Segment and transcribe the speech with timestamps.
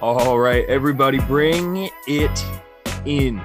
[0.00, 2.44] All right, everybody, bring it
[3.04, 3.42] in.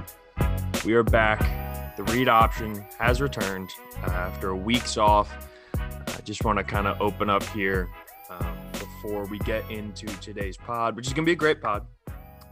[0.86, 1.98] We are back.
[1.98, 3.70] The read option has returned
[4.04, 5.50] uh, after a week's off.
[5.74, 7.90] I just want to kind of open up here
[8.30, 11.86] um, before we get into today's pod, which is going to be a great pod.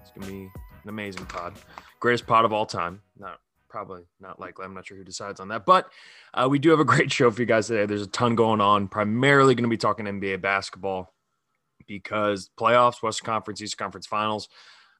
[0.01, 0.43] It's going to be
[0.83, 1.53] an amazing pod,
[1.99, 3.01] greatest pod of all time.
[3.17, 4.65] Not probably not likely.
[4.65, 5.89] I'm not sure who decides on that, but
[6.33, 7.85] uh, we do have a great show for you guys today.
[7.85, 8.89] There's a ton going on.
[8.89, 11.13] Primarily going to be talking NBA basketball
[11.87, 14.49] because playoffs, Western Conference, Eastern Conference Finals.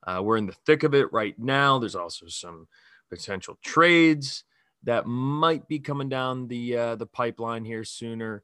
[0.06, 1.80] Uh, we're in the thick of it right now.
[1.80, 2.68] There's also some
[3.10, 4.44] potential trades
[4.84, 8.44] that might be coming down the uh, the pipeline here sooner,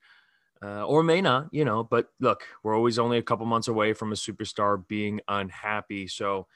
[0.64, 1.50] uh, or may not.
[1.52, 5.20] You know, but look, we're always only a couple months away from a superstar being
[5.28, 6.08] unhappy.
[6.08, 6.48] So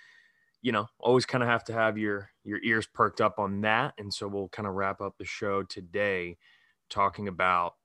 [0.64, 3.94] you know, always kind of have to have your your ears perked up on that.
[4.00, 6.38] And so we'll kind of wrap up the show today
[6.90, 7.76] talking about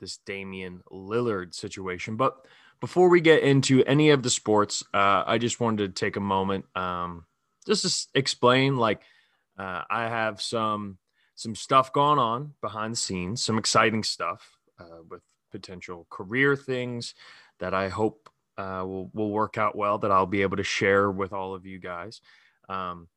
[0.00, 2.16] this Damian Lillard situation.
[2.16, 2.46] But
[2.80, 6.20] before we get into any of the sports, uh, I just wanted to take a
[6.20, 7.24] moment um,
[7.66, 8.76] just to explain.
[8.76, 9.02] Like,
[9.58, 10.98] uh, I have some
[11.34, 17.14] some stuff going on behind the scenes, some exciting stuff uh, with potential career things
[17.60, 21.10] that I hope uh, will will work out well that I'll be able to share
[21.10, 22.20] with all of you guys.
[22.68, 23.08] Um,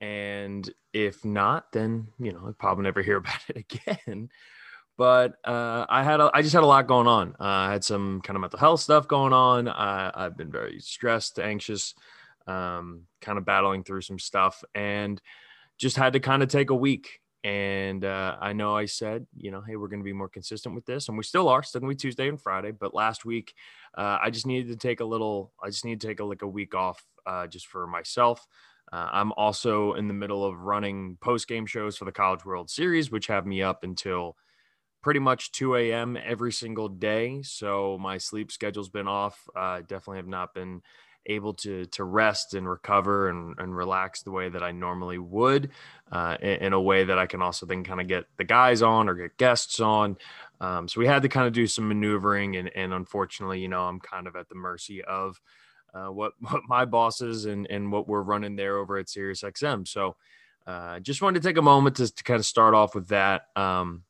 [0.00, 4.30] and if not, then you know I'll probably never hear about it again.
[5.00, 7.30] But uh, I had a, I just had a lot going on.
[7.40, 9.66] Uh, I had some kind of mental health stuff going on.
[9.66, 11.94] I, I've been very stressed, anxious,
[12.46, 15.18] um, kind of battling through some stuff, and
[15.78, 19.50] just had to kind of take a week and uh, I know I said, you
[19.50, 21.62] know, hey, we're going to be more consistent with this, and we still are.
[21.62, 22.70] Still be Tuesday and Friday.
[22.70, 23.54] But last week,
[23.96, 25.50] uh, I just needed to take a little.
[25.64, 28.46] I just need to take a like a week off, uh, just for myself.
[28.92, 32.68] Uh, I'm also in the middle of running post game shows for the College World
[32.68, 34.36] Series, which have me up until
[35.02, 36.18] pretty much 2 a.m.
[36.22, 37.42] every single day.
[37.42, 39.48] So my sleep schedule's been off.
[39.54, 40.82] Uh, definitely have not been
[41.26, 45.70] able to to rest and recover and, and relax the way that I normally would,
[46.10, 48.80] uh, in, in, a way that I can also then kind of get the guys
[48.80, 50.16] on or get guests on.
[50.60, 53.82] Um, so we had to kind of do some maneuvering, and, and unfortunately, you know,
[53.82, 55.40] I'm kind of at the mercy of
[55.94, 59.86] uh, what what my bosses and and what we're running there over at SiriusXM.
[59.86, 60.16] So
[60.66, 63.46] uh, just wanted to take a moment to, to kind of start off with that.
[63.56, 64.04] Um,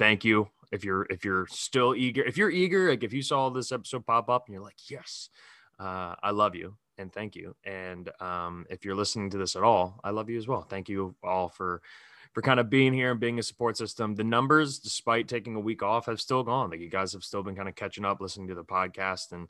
[0.00, 3.50] thank you if you're if you're still eager if you're eager like if you saw
[3.50, 5.28] this episode pop up and you're like yes
[5.80, 7.56] uh, I love you and thank you.
[7.64, 10.62] And um, if you're listening to this at all, I love you as well.
[10.62, 11.82] Thank you all for
[12.32, 14.14] for kind of being here and being a support system.
[14.14, 16.70] The numbers, despite taking a week off, have still gone.
[16.70, 19.48] Like you guys have still been kind of catching up, listening to the podcast, and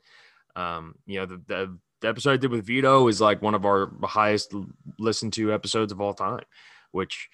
[0.55, 3.65] um, you know the, the the episode I did with Vito is like one of
[3.65, 4.55] our highest
[4.97, 6.43] listened to episodes of all time,
[6.91, 7.29] which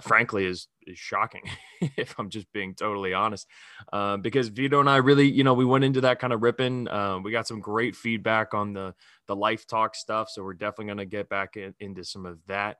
[0.00, 1.42] frankly is is shocking
[1.96, 3.46] if I'm just being totally honest.
[3.92, 6.88] Uh, because Vito and I really, you know, we went into that kind of ripping.
[6.88, 8.94] Uh, we got some great feedback on the
[9.26, 12.38] the life talk stuff, so we're definitely going to get back in, into some of
[12.46, 12.78] that.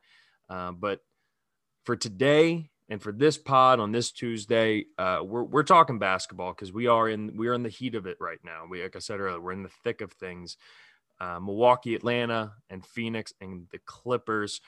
[0.49, 1.01] Uh, but
[1.85, 6.73] for today and for this pod on this Tuesday, uh, we're we're talking basketball because
[6.73, 8.65] we are in we are in the heat of it right now.
[8.69, 10.57] We, like I said earlier, we're in the thick of things.
[11.19, 14.61] Uh, Milwaukee, Atlanta, and Phoenix, and the Clippers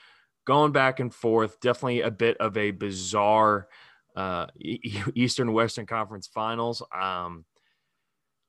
[0.49, 1.59] going back and forth.
[1.59, 3.67] Definitely a bit of a bizarre
[4.15, 4.47] uh,
[5.13, 6.81] Eastern Western Conference Finals.
[6.91, 7.45] Um,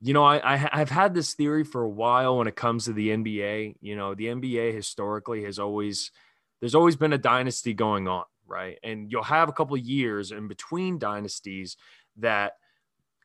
[0.00, 2.94] you know, I, I have had this theory for a while when it comes to
[2.94, 3.75] the NBA.
[3.83, 6.11] You know, the NBA historically has always
[6.61, 8.78] there's always been a dynasty going on, right?
[8.82, 11.77] And you'll have a couple years in between dynasties
[12.17, 12.55] that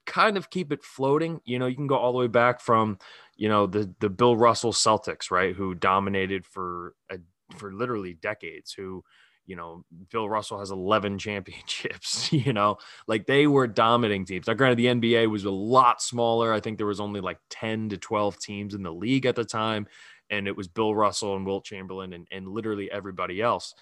[0.05, 1.39] kind of keep it floating.
[1.45, 2.99] You know, you can go all the way back from,
[3.37, 7.19] you know, the the Bill Russell Celtics, right, who dominated for a
[7.57, 9.03] for literally decades who
[9.45, 12.77] you know bill russell has 11 championships you know?
[13.07, 14.47] Like they were dominating teams.
[14.47, 16.53] Now granted the nba was a lot smaller.
[16.53, 19.45] I think there was only like 10 to 12 teams in the league at the
[19.45, 19.87] time
[20.29, 23.73] and it was bill russell and wilt chamberlain and, and literally everybody else.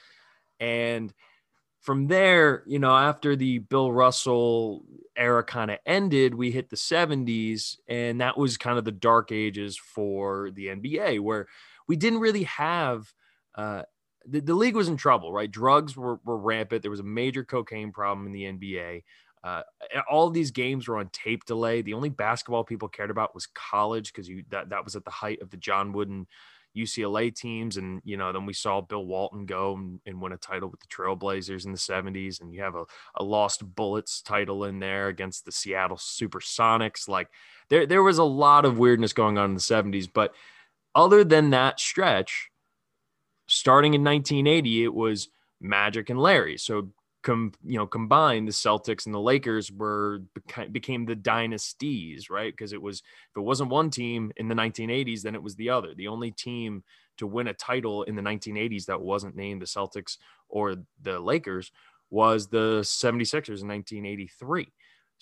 [0.59, 1.13] And
[1.81, 4.85] from there you know after the bill russell
[5.17, 9.31] era kind of ended we hit the 70s and that was kind of the dark
[9.33, 11.45] ages for the nba where
[11.87, 13.13] we didn't really have
[13.55, 13.83] uh,
[14.25, 15.51] the, the league was in trouble, right?
[15.51, 16.81] Drugs were, were rampant.
[16.81, 19.03] There was a major cocaine problem in the NBA.
[19.43, 19.61] Uh,
[20.09, 21.81] all of these games were on tape delay.
[21.81, 25.11] The only basketball people cared about was college because you that, that was at the
[25.11, 26.27] height of the John Wooden
[26.75, 27.77] UCLA teams.
[27.77, 30.79] And, you know, then we saw Bill Walton go and, and win a title with
[30.79, 32.41] the Trailblazers in the 70s.
[32.41, 32.85] And you have a,
[33.15, 37.07] a Lost Bullets title in there against the Seattle Supersonics.
[37.07, 37.27] Like
[37.69, 40.09] there, there was a lot of weirdness going on in the 70s.
[40.11, 40.33] But
[40.95, 42.49] other than that stretch,
[43.47, 45.29] starting in 1980, it was
[45.61, 46.57] Magic and Larry.
[46.57, 46.89] So
[47.23, 50.21] com, you know combined the Celtics and the Lakers were
[50.71, 52.53] became the dynasties, right?
[52.53, 55.69] Because it was if it wasn't one team in the 1980s, then it was the
[55.69, 55.93] other.
[55.95, 56.83] The only team
[57.17, 60.17] to win a title in the 1980s that wasn't named the Celtics
[60.49, 61.71] or the Lakers
[62.09, 64.71] was the 76ers in 1983.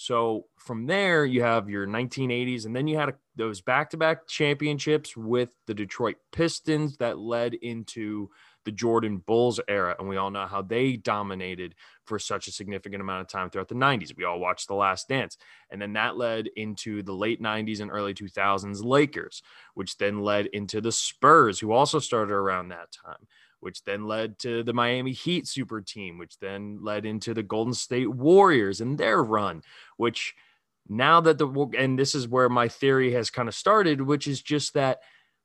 [0.01, 3.97] So from there, you have your 1980s, and then you had a, those back to
[3.97, 8.31] back championships with the Detroit Pistons that led into
[8.65, 9.95] the Jordan Bulls era.
[9.99, 11.75] And we all know how they dominated
[12.05, 14.17] for such a significant amount of time throughout the 90s.
[14.17, 15.37] We all watched The Last Dance.
[15.69, 19.43] And then that led into the late 90s and early 2000s Lakers,
[19.75, 23.27] which then led into the Spurs, who also started around that time.
[23.61, 27.73] Which then led to the Miami Heat super team, which then led into the Golden
[27.73, 29.63] State Warriors and their run,
[29.97, 30.35] which
[30.89, 31.47] now that the
[31.77, 35.01] and this is where my theory has kind of started, which is just that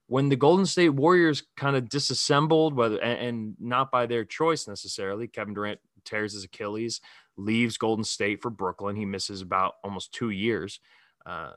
[0.08, 4.68] when the Golden State Warriors kind of disassembled, whether and, and, not by their choice
[4.68, 7.00] necessarily, Kevin Durant tears his Achilles,
[7.36, 8.96] leaves Golden State for Brooklyn.
[8.96, 10.80] He misses about almost two years
[11.26, 11.52] uh,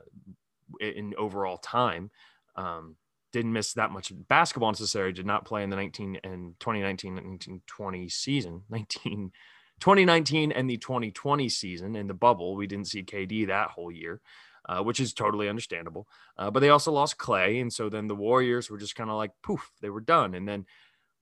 [0.80, 2.10] in overall time.
[2.56, 2.96] Um,
[3.32, 5.12] didn't miss that much basketball necessarily.
[5.12, 8.62] Did not play in the 19 and 2019 1920 season.
[8.70, 9.32] 19
[9.80, 12.54] 2019 and the 2020 season in the bubble.
[12.54, 14.20] We didn't see KD that whole year
[14.68, 16.06] uh, which is totally understandable.
[16.38, 19.16] Uh, but they also lost Klay And so then the Warriors were just kind of
[19.16, 20.34] like, poof, they were done.
[20.34, 20.66] And then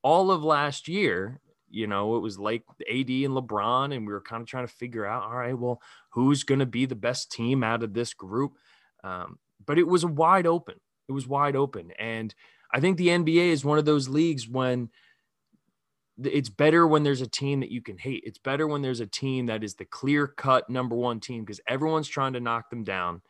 [0.02, 1.40] all of last year,
[1.70, 4.72] you know, it was like AD and LeBron, and we were kind of trying to
[4.72, 8.14] figure out, all right, well, who's going to be the best team out of this
[8.14, 8.52] group?
[9.04, 10.76] Um, but it was wide open.
[11.08, 11.92] It was wide open.
[11.98, 12.34] And
[12.72, 14.90] I think the NBA is one of those leagues when
[16.22, 18.24] it's better when there's a team that you can hate.
[18.26, 21.60] It's better when there's a team that is the clear cut number one team because
[21.68, 23.22] everyone's trying to knock them down.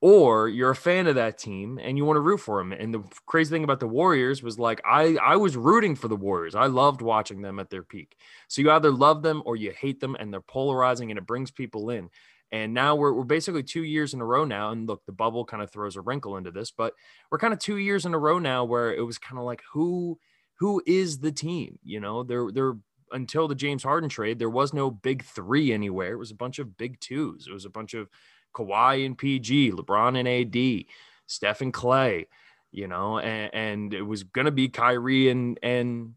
[0.00, 2.72] Or you're a fan of that team and you want to root for them.
[2.72, 6.16] And the crazy thing about the Warriors was like I I was rooting for the
[6.16, 6.54] Warriors.
[6.54, 8.14] I loved watching them at their peak.
[8.48, 11.50] So you either love them or you hate them, and they're polarizing and it brings
[11.50, 12.10] people in.
[12.54, 14.70] And now we're, we're basically two years in a row now.
[14.70, 16.94] And look, the bubble kind of throws a wrinkle into this, but
[17.28, 19.60] we're kind of two years in a row now where it was kind of like
[19.72, 20.20] who
[20.60, 21.80] who is the team?
[21.82, 22.74] You know, there there
[23.10, 26.12] until the James Harden trade, there was no big three anywhere.
[26.12, 27.48] It was a bunch of big twos.
[27.48, 28.08] It was a bunch of
[28.54, 30.84] Kawhi and PG, LeBron and AD,
[31.26, 32.26] Steph and Klay,
[32.70, 36.14] you know, and, and it was gonna be Kyrie and and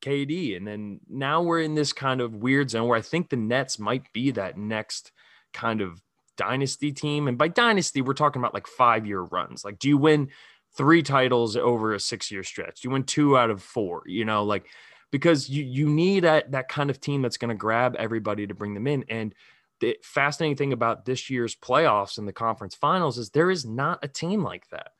[0.00, 0.56] KD.
[0.56, 3.78] And then now we're in this kind of weird zone where I think the Nets
[3.78, 5.12] might be that next
[5.52, 6.00] kind of
[6.36, 7.28] dynasty team.
[7.28, 9.64] And by dynasty, we're talking about like five year runs.
[9.64, 10.30] Like, do you win
[10.74, 12.80] three titles over a six year stretch.
[12.80, 14.66] Do you win two out of four, you know, like
[15.10, 18.54] because you you need that that kind of team that's going to grab everybody to
[18.54, 19.04] bring them in.
[19.08, 19.34] And
[19.80, 23.98] the fascinating thing about this year's playoffs and the conference finals is there is not
[24.02, 24.92] a team like that.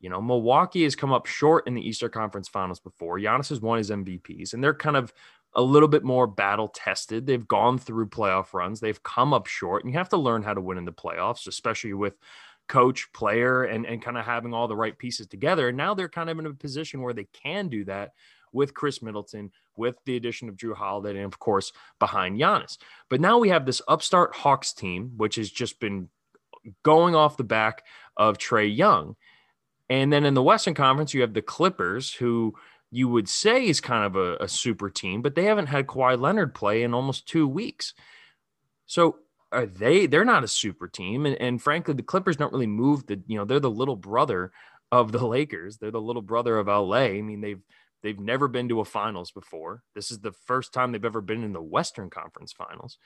[0.00, 3.18] You know, Milwaukee has come up short in the Eastern Conference Finals before.
[3.18, 5.12] Giannis has won his MVPs, and they're kind of
[5.54, 7.26] a little bit more battle tested.
[7.26, 8.80] They've gone through playoff runs.
[8.80, 11.46] They've come up short, and you have to learn how to win in the playoffs,
[11.46, 12.14] especially with
[12.68, 15.68] coach, player, and, and kind of having all the right pieces together.
[15.68, 18.12] And now they're kind of in a position where they can do that
[18.52, 22.78] with Khris Middleton, with the addition of Jrue Holiday, and of course behind Giannis.
[23.08, 26.08] But now we have this upstart Hawks team, which has just been
[26.82, 27.84] going off the back
[28.16, 29.16] of Trae Young.
[29.90, 32.54] And then in the Western Conference, you have the Clippers, who
[32.90, 36.18] you would say is kind of a, a super team, but they haven't had Kawhi
[36.18, 37.94] Leonard play in almost two weeks.
[38.86, 39.18] So
[39.52, 43.06] are they they're not a super team and, and frankly the clippers don't really move
[43.06, 44.52] the you know they're the little brother
[44.90, 45.78] of the lakers.
[45.78, 47.62] They're the little brother of la i mean they've
[48.02, 49.82] they've never been to a finals before.
[49.94, 52.98] This is the first time they've ever been in the western conference finals.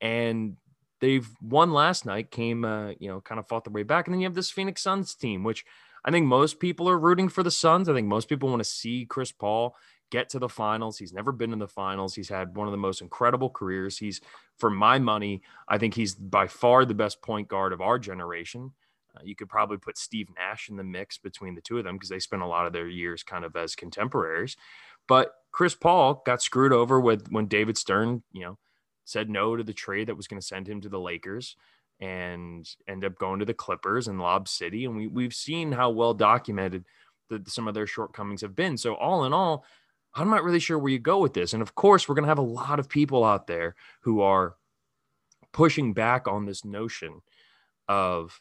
[0.00, 0.56] And
[1.00, 4.06] they've won last night came uh, you know kind of fought their way back.
[4.06, 5.64] And then you have this phoenix suns team which
[6.06, 8.68] i think most people are rooting for the suns i think most people want to
[8.68, 9.76] see chris paul
[10.10, 10.98] get to the finals.
[10.98, 12.14] He's never been in the finals.
[12.14, 13.98] He's had one of the most incredible careers.
[13.98, 14.20] He's,
[14.58, 18.72] for my money, I think he's by far the best point guard of our generation.
[19.14, 21.96] Uh, you could probably put Steve Nash in the mix between the two of them
[21.96, 24.56] because they spent a lot of their years kind of as contemporaries.
[25.08, 28.58] But Chris Paul got screwed over with when David Stern, you know,
[29.04, 31.56] said no to the trade that was going to send him to the Lakers
[32.00, 34.84] and end up going to the Clippers and Lob City.
[34.84, 36.84] And we, we've seen how well documented
[37.28, 38.76] the, some of their shortcomings have been.
[38.76, 39.64] So all in all,
[40.14, 41.52] I'm not really sure where you go with this.
[41.52, 44.56] And of course, we're going to have a lot of people out there who are
[45.52, 47.22] pushing back on this notion
[47.88, 48.40] of,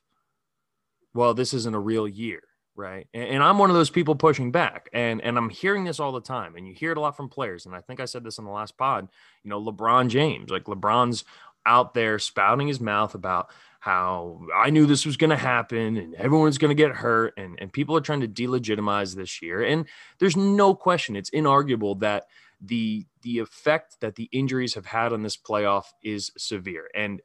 [1.14, 2.42] well, this isn't a real year,
[2.76, 3.08] right?
[3.14, 4.90] And, and, I'm one of those people pushing back.
[4.94, 6.56] And, and I'm hearing this all the time.
[6.56, 7.66] And you hear it a lot from players.
[7.66, 9.08] And I think I said this in the last pod,
[9.44, 11.24] you know, LeBron James, like LeBron's
[11.66, 16.16] out there spouting his mouth about how I knew this was going to happen and
[16.16, 19.62] everyone's going to get hurt and, and people are trying to delegitimize this year.
[19.64, 19.86] And
[20.18, 22.26] there's no question, it's inarguable that
[22.62, 26.90] the the effect that the injuries have had on this playoff is severe.
[26.96, 27.22] And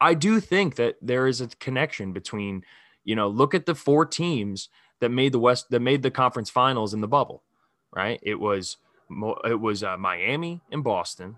[0.00, 2.64] I do think that there is a connection between,
[3.04, 4.68] you know, look at the four teams
[5.00, 7.42] that made the West that made the conference finals in the bubble,
[7.92, 8.20] right?
[8.22, 8.76] It was
[9.44, 11.36] it was uh, Miami and Boston,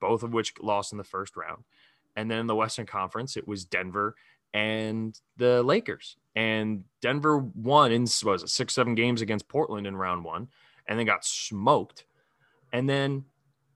[0.00, 1.64] both of which lost in the first round,
[2.16, 4.14] and then in the Western Conference it was Denver
[4.54, 6.16] and the Lakers.
[6.34, 10.48] And Denver won in was it six seven games against Portland in round one,
[10.86, 12.04] and then got smoked.
[12.72, 13.24] And then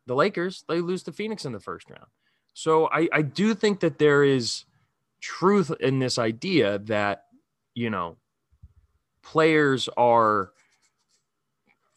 [0.07, 2.07] the Lakers they lose to Phoenix in the first round.
[2.55, 4.65] So I, I do think that there is
[5.21, 7.25] truth in this idea that
[7.75, 8.17] you know
[9.23, 10.53] players are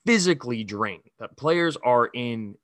[0.05, 2.55] physically drained, that players are in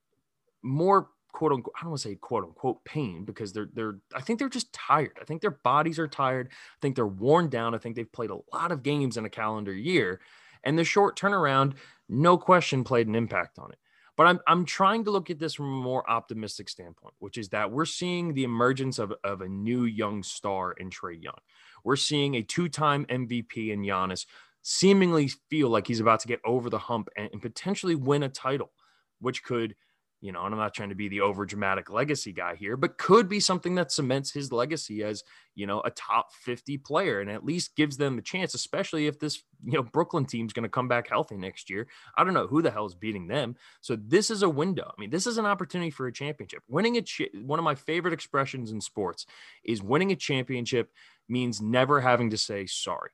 [0.61, 4.21] more quote unquote, I don't want to say quote unquote pain because they're they're I
[4.21, 5.17] think they're just tired.
[5.21, 6.49] I think their bodies are tired.
[6.51, 7.75] I think they're worn down.
[7.75, 10.21] I think they've played a lot of games in a calendar year.
[10.63, 11.73] And the short turnaround,
[12.07, 13.79] no question, played an impact on it.
[14.17, 17.49] But I'm, I'm trying to look at this from a more optimistic standpoint, which is
[17.49, 21.39] that we're seeing the emergence of, of a new young star in Trae Young.
[21.83, 24.25] We're seeing a two time MVP in Giannis
[24.61, 28.29] seemingly feel like he's about to get over the hump and, and potentially win a
[28.29, 28.71] title,
[29.19, 29.75] which could,
[30.21, 32.99] you know, and I'm not trying to be the over dramatic legacy guy here, but
[32.99, 35.23] could be something that cements his legacy as,
[35.55, 39.19] you know, a top 50 player and at least gives them a chance, especially if
[39.19, 41.87] this, you know, Brooklyn team's going to come back healthy next year.
[42.15, 43.55] I don't know who the hell is beating them.
[43.81, 44.93] So this is a window.
[44.95, 46.61] I mean, this is an opportunity for a championship.
[46.67, 49.25] Winning a, cha- one of my favorite expressions in sports
[49.63, 50.91] is winning a championship
[51.27, 53.09] means never having to say sorry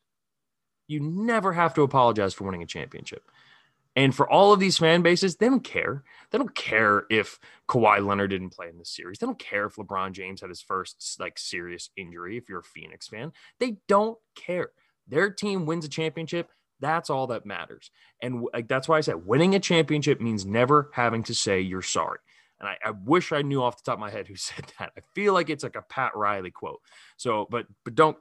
[0.88, 3.30] you never have to apologize for winning a championship.
[3.98, 6.04] And for all of these fan bases, they don't care.
[6.30, 9.18] They don't care if Kawhi Leonard didn't play in this series.
[9.18, 12.38] They don't care if LeBron James had his first like serious injury.
[12.38, 14.70] If you're a Phoenix fan, they don't care.
[15.08, 16.52] Their team wins a championship.
[16.80, 17.90] That's all that matters.
[18.22, 21.82] And like that's why I said winning a championship means never having to say you're
[21.82, 22.20] sorry.
[22.60, 24.92] And I, I, wish I knew off the top of my head who said that.
[24.96, 26.82] I feel like it's like a Pat Riley quote.
[27.18, 28.18] So, but but don't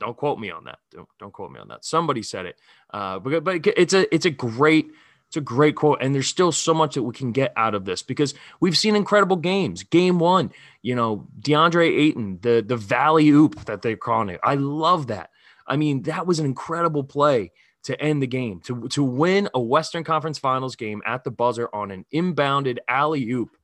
[0.00, 0.80] don't quote me on that.
[0.90, 1.86] Don't don't quote me on that.
[1.86, 2.60] Somebody said it.
[2.92, 4.90] Uh, but but it's a it's a great
[5.28, 7.84] it's a great quote, and there's still so much that we can get out of
[7.84, 9.82] this because we've seen incredible games.
[9.82, 10.52] Game one,
[10.82, 14.40] you know, DeAndre Ayton, the the valley oop that they're calling it.
[14.44, 15.30] I love that.
[15.66, 17.52] I mean, that was an incredible play
[17.84, 21.68] to end the game, to to win a Western Conference Finals game at the buzzer
[21.74, 23.56] on an inbounded alley oop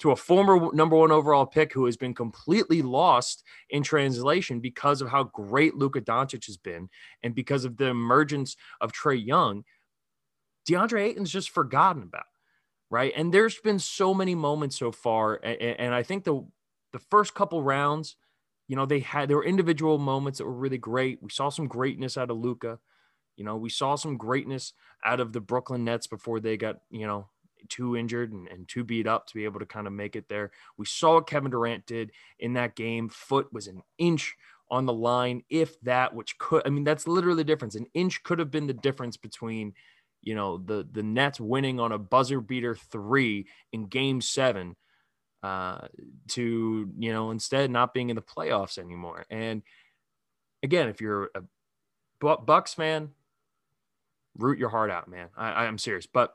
[0.00, 5.02] to a former number one overall pick who has been completely lost in translation because
[5.02, 6.88] of how great Luka Doncic has been
[7.22, 9.62] and because of the emergence of Trae Young.
[10.70, 12.26] DeAndre Ayton's just forgotten about,
[12.90, 13.12] right?
[13.16, 16.46] And there's been so many moments so far, and, and I think the
[16.92, 18.16] the first couple rounds,
[18.68, 21.22] you know, they had there were individual moments that were really great.
[21.22, 22.78] We saw some greatness out of Luka.
[23.36, 24.74] You know, we saw some greatness
[25.04, 27.28] out of the Brooklyn Nets before they got, you know,
[27.68, 30.28] too injured and, and too beat up to be able to kind of make it
[30.28, 30.50] there.
[30.76, 33.08] We saw what Kevin Durant did in that game.
[33.08, 34.36] Foot was an inch
[34.70, 37.74] on the line, if that, which could, I mean, that's literally the difference.
[37.74, 39.74] An inch could have been the difference between,
[40.22, 44.76] you know, the, the Nets winning on a buzzer beater three in game seven
[45.42, 45.86] uh,
[46.28, 49.24] to, you know, instead not being in the playoffs anymore.
[49.30, 49.62] And
[50.62, 51.42] again, if you're a
[52.20, 53.10] Bucks fan,
[54.36, 55.28] root your heart out, man.
[55.36, 56.06] I, I'm serious.
[56.06, 56.34] But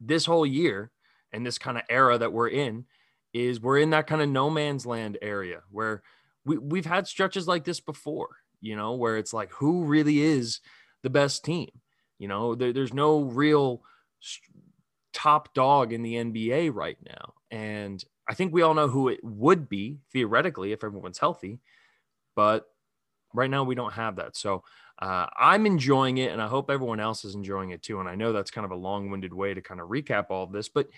[0.00, 0.90] this whole year
[1.32, 2.86] and this kind of era that we're in
[3.34, 6.02] is we're in that kind of no man's land area where
[6.46, 10.60] we, we've had stretches like this before, you know, where it's like, who really is
[11.02, 11.68] the best team?
[12.18, 13.82] You know, there, there's no real
[15.12, 17.34] top dog in the NBA right now.
[17.50, 21.60] And I think we all know who it would be theoretically if everyone's healthy,
[22.36, 22.66] but
[23.32, 24.36] right now we don't have that.
[24.36, 24.64] So
[25.00, 28.00] uh, I'm enjoying it, and I hope everyone else is enjoying it too.
[28.00, 30.52] And I know that's kind of a long-winded way to kind of recap all of
[30.52, 30.88] this, but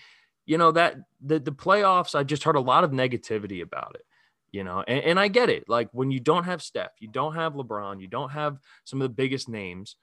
[0.47, 4.05] you know that the the playoffs, I just heard a lot of negativity about it.
[4.51, 5.69] You know, and, and I get it.
[5.69, 9.07] Like when you don't have Steph, you don't have LeBron, you don't have some of
[9.07, 9.95] the biggest names.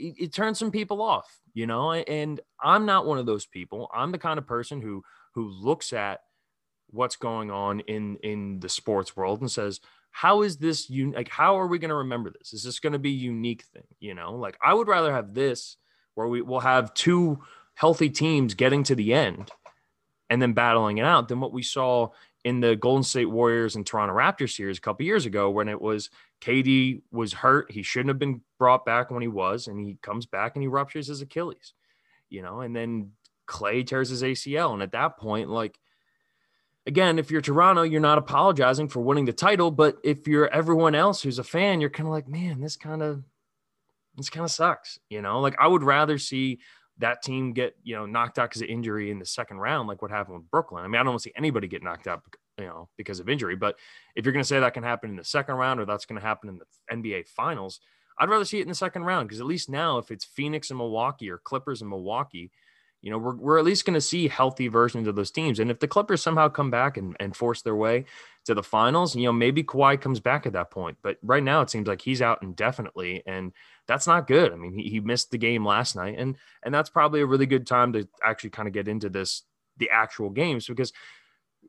[0.00, 3.90] It, it, turns some people off, you know, and I'm not one of those people.
[3.94, 5.02] I'm the kind of person who
[5.34, 6.20] who looks at
[6.88, 9.80] what's going on in in the sports world and says,
[10.10, 12.92] how is this un- like how are we going to remember this is this going
[12.92, 15.76] to be a unique thing you know like i would rather have this
[16.14, 17.40] where we will have two
[17.74, 19.50] healthy teams getting to the end
[20.28, 22.08] and then battling it out than what we saw
[22.44, 25.80] in the golden state warriors and toronto raptors series a couple years ago when it
[25.80, 29.98] was kd was hurt he shouldn't have been brought back when he was and he
[30.02, 31.74] comes back and he ruptures his achilles
[32.28, 33.12] you know and then
[33.46, 35.78] Klay tears his acl and at that point like
[36.86, 39.70] again, if you're Toronto, you're not apologizing for winning the title.
[39.70, 43.02] But if you're everyone else who's a fan, you're kind of like, man, this kind
[43.02, 43.22] of
[44.16, 44.98] this kind of sucks.
[45.08, 46.58] You know, like I would rather see
[47.00, 50.02] that team get you know knocked out because of injury in the second round, like
[50.02, 50.84] what happened with Brooklyn.
[50.84, 52.22] I mean, I don't see anybody get knocked out,
[52.58, 53.56] you know, because of injury.
[53.56, 53.76] But
[54.14, 56.20] if you're going to say that can happen in the second round or that's going
[56.20, 57.80] to happen in the NBA Finals,
[58.18, 60.70] I'd rather see it in the second round because at least now, if it's Phoenix
[60.70, 62.50] and Milwaukee or Clippers and Milwaukee,
[63.02, 65.58] you know, we're, we're at least going to see healthy versions of those teams.
[65.58, 68.04] And if the Clippers somehow come back and, and force their way
[68.44, 70.98] to the finals, you know, maybe Kawhi comes back at that point.
[71.02, 73.22] But right now, it seems like he's out indefinitely.
[73.26, 73.52] And
[73.86, 74.52] that's not good.
[74.52, 76.16] I mean, he, he missed the game last night.
[76.18, 79.42] And, and that's probably a really good time to actually kind of get into this,
[79.78, 80.92] the actual games, because,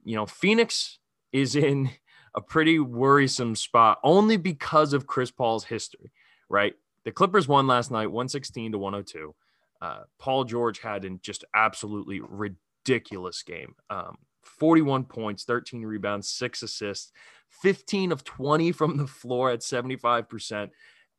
[0.04, 1.00] you know, Phoenix
[1.32, 1.90] is in
[2.36, 6.12] a pretty worrisome spot only because of Chris Paul's history,
[6.50, 6.74] right?
[7.06, 9.34] The Clippers won last night, 116 to 102.
[9.82, 13.76] Uh, Paul George had in just absolutely ridiculous game.
[13.90, 17.12] Um, 41 points, 13 rebounds, six assists,
[17.50, 20.70] 15 of 20 from the floor at 75%,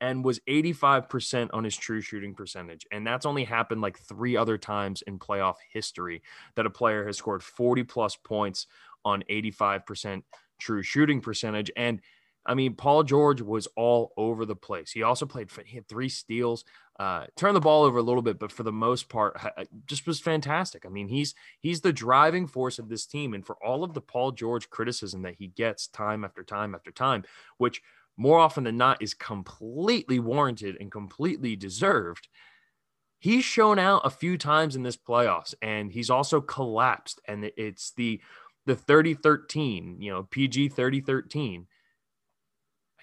[0.00, 2.87] and was 85% on his true shooting percentage.
[2.90, 6.23] And that's only happened like three other times in playoff history
[6.57, 8.66] that a player has scored 40 plus points
[9.04, 10.23] on 85%
[10.59, 11.71] true shooting percentage.
[11.76, 12.00] And
[12.45, 14.91] I mean, Paul George was all over the place.
[14.91, 16.65] He also played, he had three steals,
[16.99, 19.41] uh, turned the ball over a little bit, but for the most part,
[19.87, 20.85] just was fantastic.
[20.85, 24.01] I mean, he's he's the driving force of this team, and for all of the
[24.01, 27.25] Paul George criticism that he gets time after time after time,
[27.59, 27.81] which
[28.17, 32.29] more often than not is completely warranted and completely deserved.
[33.19, 37.21] He's shown out a few times in this playoffs, and he's also collapsed.
[37.27, 38.21] And it's the
[38.67, 41.67] the 30-13, you know, PG 30-13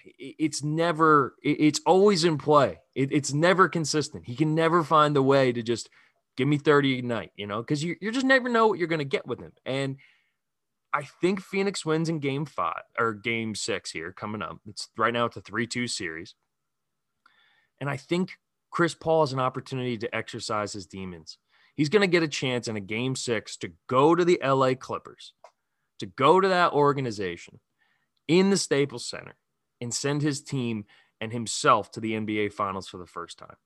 [0.04, 2.78] it's never it's always in play.
[2.94, 4.24] It, it's never consistent.
[4.26, 5.88] He can never find the way to just
[6.36, 8.88] give me 30 a night you know because you, you just never know what you're
[8.88, 9.52] going to get with him.
[9.66, 9.96] And
[10.92, 14.58] i think phoenix wins in game five or game six here coming up.
[14.66, 16.34] It's right now it's a 3-2 series.
[17.80, 18.32] And i think
[18.70, 21.36] chris paul has an opportunity to exercise his demons.
[21.76, 24.74] He's going to get a chance in a game six to go to the la
[24.74, 25.34] clippers
[25.98, 27.60] to go to that organization
[28.28, 29.34] in the staples center
[29.80, 30.84] and send his team
[31.20, 33.56] and himself to the NBA finals for the first time.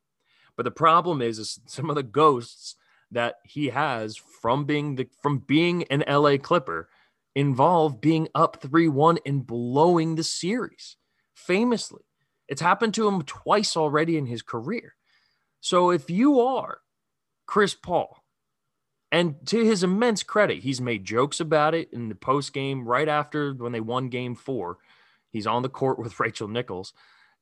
[0.56, 2.76] But the problem is, is some of the ghosts
[3.10, 6.88] that he has from being the from being an LA Clipper
[7.34, 10.96] involve being up 3-1 and blowing the series.
[11.34, 12.02] Famously.
[12.48, 14.94] It's happened to him twice already in his career.
[15.60, 16.78] So if you are
[17.46, 18.22] Chris Paul,
[19.10, 23.08] and to his immense credit, he's made jokes about it in the post game right
[23.08, 24.78] after when they won game four
[25.34, 26.94] He's on the court with Rachel Nichols,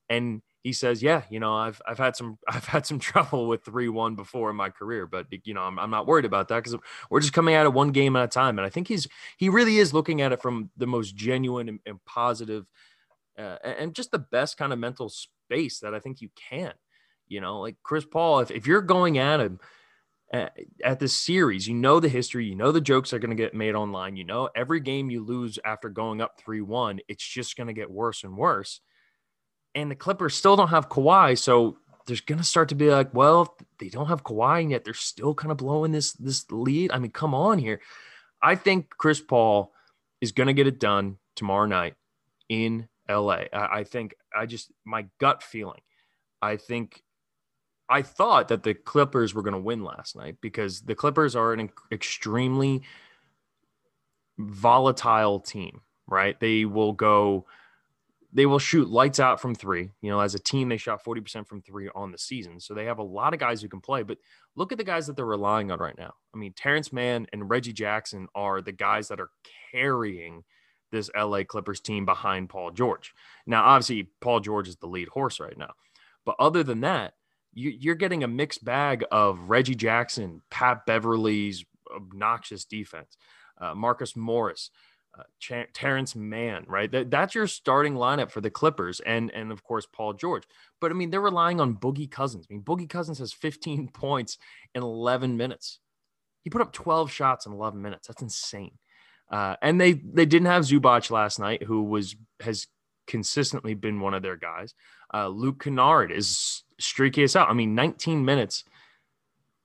[0.09, 3.63] and he says, "Yeah, you know, I've I've had some I've had some trouble with
[3.63, 6.63] three one before in my career, but you know, I'm, I'm not worried about that
[6.63, 6.75] because
[7.09, 9.47] we're just coming at it one game at a time." And I think he's he
[9.47, 12.69] really is looking at it from the most genuine and, and positive,
[13.37, 16.73] uh, and just the best kind of mental space that I think you can.
[17.27, 19.59] You know, like Chris Paul, if if you're going at him
[20.33, 21.67] at this series.
[21.67, 24.15] You know the history, you know the jokes are going to get made online.
[24.15, 27.89] You know every game you lose after going up 3-1, it's just going to get
[27.89, 28.81] worse and worse.
[29.75, 33.13] And the Clippers still don't have Kawhi, so there's going to start to be like,
[33.13, 36.91] well, they don't have Kawhi and yet they're still kind of blowing this this lead.
[36.91, 37.79] I mean, come on here.
[38.41, 39.71] I think Chris Paul
[40.19, 41.95] is going to get it done tomorrow night
[42.49, 43.43] in LA.
[43.53, 45.81] I, I think I just my gut feeling.
[46.41, 47.01] I think
[47.93, 51.53] I thought that the Clippers were going to win last night because the Clippers are
[51.53, 52.81] an extremely
[54.39, 56.39] volatile team, right?
[56.39, 57.45] They will go,
[58.33, 59.91] they will shoot lights out from three.
[60.01, 62.59] You know, as a team, they shot 40% from three on the season.
[62.59, 64.01] So they have a lot of guys who can play.
[64.01, 64.17] But
[64.55, 66.15] look at the guys that they're relying on right now.
[66.33, 69.29] I mean, Terance Mann and Reggie Jackson are the guys that are
[69.71, 70.43] carrying
[70.91, 73.13] this LA Clippers team behind Paul George.
[73.45, 75.73] Now, obviously, Paul George is the lead horse right now.
[76.25, 77.13] But other than that,
[77.53, 83.17] you, are getting a mixed bag of Reggie Jackson, Pat Beverley's obnoxious defense,
[83.59, 84.69] uh, Marcus Morris,
[85.17, 86.91] uh, Ch- Terance Mann, right?
[86.91, 90.43] That, that's your starting lineup for the Clippers, and and of course Paul George.
[90.81, 92.47] But I mean, they're relying on Boogie Cousins.
[92.49, 94.37] I mean, Boogie Cousins has 15 points
[94.73, 95.79] in 11 minutes.
[96.41, 98.07] He put up 12 shots in 11 minutes.
[98.07, 98.77] That's insane.
[99.31, 102.67] Uh, and they they didn't have Zubac last night, who was has
[103.07, 104.73] consistently been one of their guys.
[105.13, 107.49] Uh, Luke Kennard is streaky as out.
[107.49, 108.63] I mean, 19 minutes.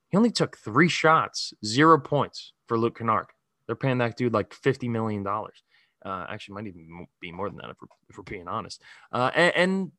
[0.09, 3.27] He only took three shots, zero points for Luke Kennard.
[3.67, 5.25] They're paying that dude like $50 million.
[5.27, 8.81] Uh, actually, might even be more than that if we're, if we're being honest.
[9.11, 9.91] Uh, and, and,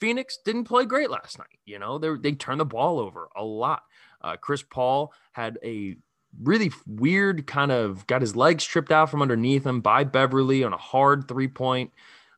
[0.00, 1.58] Phoenix didn't play great last night.
[1.66, 3.82] You know, they, they turned the ball over a lot.
[4.22, 5.94] Uh, Chris Paul had a
[6.42, 10.72] really weird kind of got his legs tripped out from underneath him by Beverley on
[10.72, 11.92] a hard three point.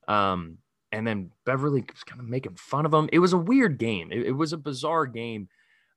[0.09, 0.59] Um,
[0.91, 3.09] and then Beverley was kind of making fun of him.
[3.13, 4.11] It was a weird game.
[4.13, 5.49] It, it was a bizarre game,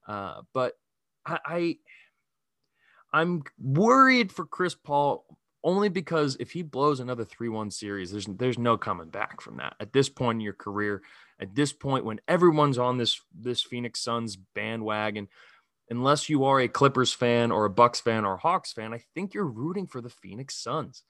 [0.07, 0.73] uh, but
[1.25, 1.77] I, I
[3.11, 5.25] I'm worried for Chris Paul
[5.63, 9.75] only because if he blows another 3-1 series, there's there's no coming back from that.
[9.79, 11.01] At this point in your career,
[11.39, 15.27] at this point when everyone's on this this Phoenix Suns bandwagon,
[15.89, 19.01] unless you are a Clippers fan or a Bucks fan or a Hawks fan, I
[19.13, 21.03] think you're rooting for the Phoenix Suns.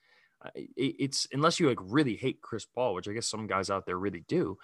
[0.56, 3.98] It's unless you like really hate Chris Paul, which I guess some guys out there
[3.98, 4.58] really do.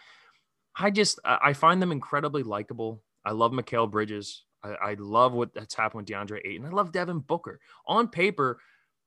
[0.78, 3.02] I just I find them incredibly likable.
[3.26, 4.44] I love Mikal Bridges.
[4.64, 6.66] I, I love what that's happened with DeAndre Ayton.
[6.66, 7.60] I love Devin Booker.
[7.88, 8.60] On paper,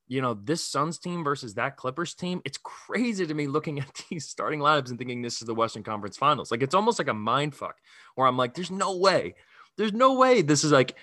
[0.07, 4.03] you know, this Suns team versus that Clippers team, it's crazy to me looking at
[4.11, 6.51] these starting lineups and thinking this is the Western Conference Finals.
[6.51, 7.77] Like it's almost like a mind fuck
[8.15, 9.35] where I'm like, there's no way,
[9.77, 10.97] there's no way this is like,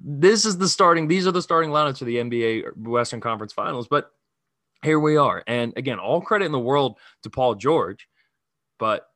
[0.00, 3.88] this is the starting, these are the starting lineups for the NBA Western Conference Finals.
[3.88, 4.10] But
[4.82, 5.42] here we are.
[5.46, 8.08] And again, all credit in the world to Paul George,
[8.78, 9.06] but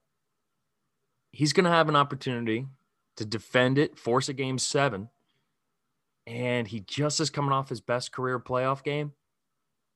[1.33, 2.66] he's going to have an opportunity
[3.16, 5.09] to defend it, force a game seven.
[6.26, 9.12] And he just is coming off his best career playoff game,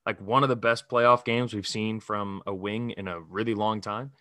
[0.07, 3.55] like one of the best playoff games we've seen from a wing in a really
[3.55, 4.13] long time.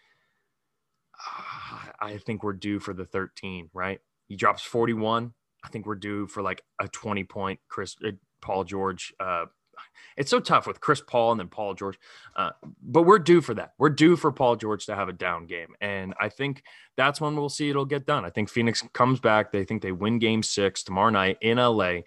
[2.00, 4.00] I think we're due for the 13, right?
[4.28, 5.34] He drops 41.
[5.64, 9.46] I think we're due for like a 20 point Chris uh, Paul George uh,
[10.18, 11.98] it's so tough with Chris Paul and then Paul George.
[12.36, 13.74] Uh, but we're due for that.
[13.78, 15.76] We're due for Paul George to have a down game.
[15.80, 16.64] And I think
[16.98, 18.26] that's when we'll see it'll get done.
[18.26, 19.52] I think Phoenix comes back.
[19.52, 22.02] They think they win game six tomorrow night in LA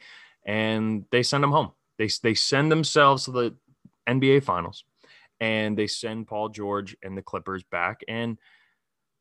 [0.45, 1.73] and they send them home.
[1.99, 3.55] They, they send themselves to the
[4.07, 4.85] NBA finals
[5.41, 8.03] and they send Paul George and the Clippers back.
[8.09, 8.39] And,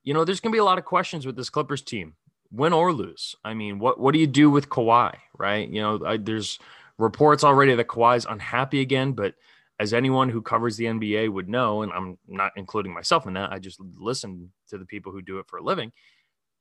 [0.04, 2.16] you know, there's going to be a lot of questions with this Clippers team,
[2.52, 3.36] win or lose.
[3.44, 5.68] I mean, what, what do you do with Kawhi, right?
[5.68, 6.60] You know, I, there's,
[7.02, 9.34] reports already that Kawhi's unhappy again, but
[9.80, 13.52] as anyone who covers the NBA would know, and I'm not including myself in that,
[13.52, 15.92] I just listen to the people who do it for a living.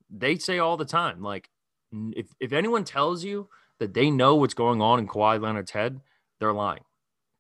[0.09, 1.51] They say all the time, like,
[1.93, 3.49] if, if anyone tells you
[3.79, 6.01] that they know what's going on in Kawhi Leonard's head,
[6.39, 6.85] they're lying.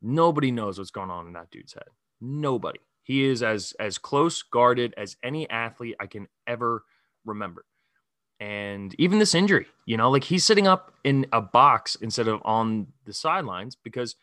[0.02, 1.88] Nobody knows what's going on in that dude's head.
[2.20, 2.80] Nobody.
[3.02, 6.84] He is as as close guarded as any athlete I can ever
[7.24, 7.64] remember
[8.40, 12.40] and even this injury, you know, like he's sitting up in a box instead of
[12.44, 14.16] on the sidelines because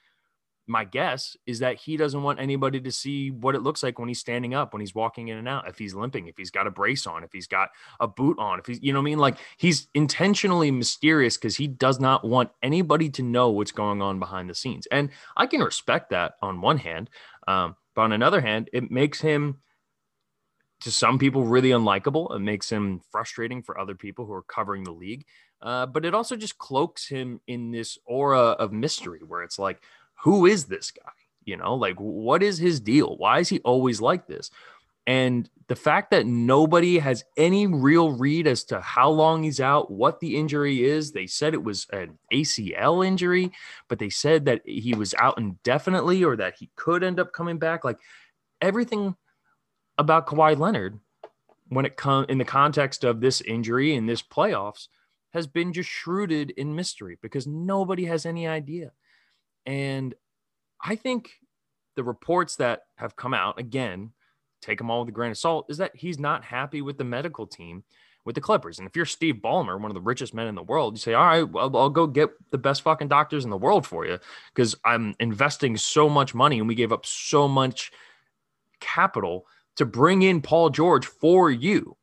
[0.70, 4.10] my guess is that he doesn't want anybody to see what it looks like when
[4.10, 6.68] he's standing up, when he's walking in and out, if he's limping, if he's got
[6.68, 7.70] a brace on, if he's got
[8.02, 9.20] a boot on, if he's, you know what I mean?
[9.20, 14.20] Like he's intentionally mysterious because he does not want anybody to know what's going on
[14.20, 14.88] behind the scenes.
[14.88, 17.10] And I can respect that on one hand.
[17.48, 19.60] Um, but on another hand, it makes him
[20.82, 22.36] to some people really unlikable.
[22.36, 25.26] It makes him frustrating for other people who are covering the league.
[25.62, 29.82] Uh, but it also just cloaks him in this aura of mystery where it's like,
[30.24, 31.12] who is this guy?
[31.46, 33.16] You know, like what is his deal?
[33.18, 34.52] Why is he always like this?
[35.08, 39.90] And the fact that nobody has any real read as to how long he's out,
[39.90, 41.14] what the injury is.
[41.14, 43.54] They said it was an ACL injury,
[43.88, 47.58] but they said that he was out indefinitely or that he could end up coming
[47.58, 47.86] back.
[47.86, 48.00] Like
[48.62, 49.16] everything
[49.98, 51.00] about Kawhi Leonard
[51.70, 54.88] when it comes in the context of this injury and this playoffs
[55.34, 58.92] has been just shrouded in mystery because nobody has any idea.
[59.66, 60.16] And
[60.82, 61.32] I think
[61.96, 64.12] the reports that have come out again,
[64.62, 67.04] take them all with a grain of salt, is that he's not happy with the
[67.04, 67.84] medical team
[68.24, 68.78] with the Clippers.
[68.78, 71.14] And if you're Steve Ballmer, one of the richest men in the world, you say,
[71.14, 74.20] all right, well, I'll go get the best fucking doctors in the world for you
[74.54, 77.92] because I'm investing so much money and we gave up so much
[78.80, 79.46] capital
[79.78, 81.96] to bring in Paul George for you.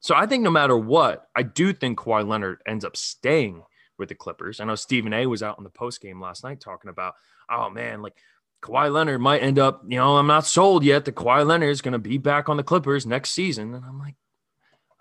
[0.00, 3.62] So I think no matter what, I do think Kawhi Leonard ends up staying
[3.98, 4.60] with the Clippers.
[4.60, 7.14] I know Stephen A was out in the post game last night talking about,
[7.50, 8.16] oh man, like
[8.62, 11.82] Kawhi Leonard might end up, you know, I'm not sold yet that Kawhi Leonard is
[11.82, 13.74] going to be back on the Clippers next season.
[13.74, 14.16] And I'm like,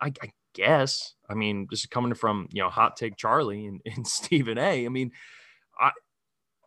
[0.02, 1.14] I, I guess.
[1.30, 4.86] I mean, this is coming from, you know, hot take Charlie and, and Stephen A.
[4.86, 5.12] I mean,
[5.80, 5.92] I,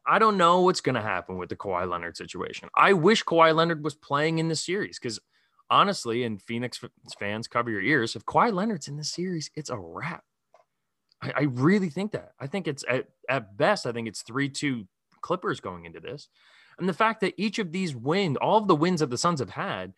[0.06, 2.68] I don't know what's going to happen with the Kawhi Leonard situation.
[2.74, 5.20] I wish Kawhi Leonard was playing in the series because
[5.70, 6.80] honestly, and Phoenix
[7.18, 8.16] fans cover your ears.
[8.16, 10.24] If Kawhi Leonard's in the series, it's a wrap.
[11.22, 12.32] I, I really think that.
[12.40, 14.86] I think it's at, at best, I think it's 3 2
[15.20, 16.28] Clippers going into this.
[16.78, 19.40] And the fact that each of these wins, all of the wins that the Suns
[19.40, 19.92] have had,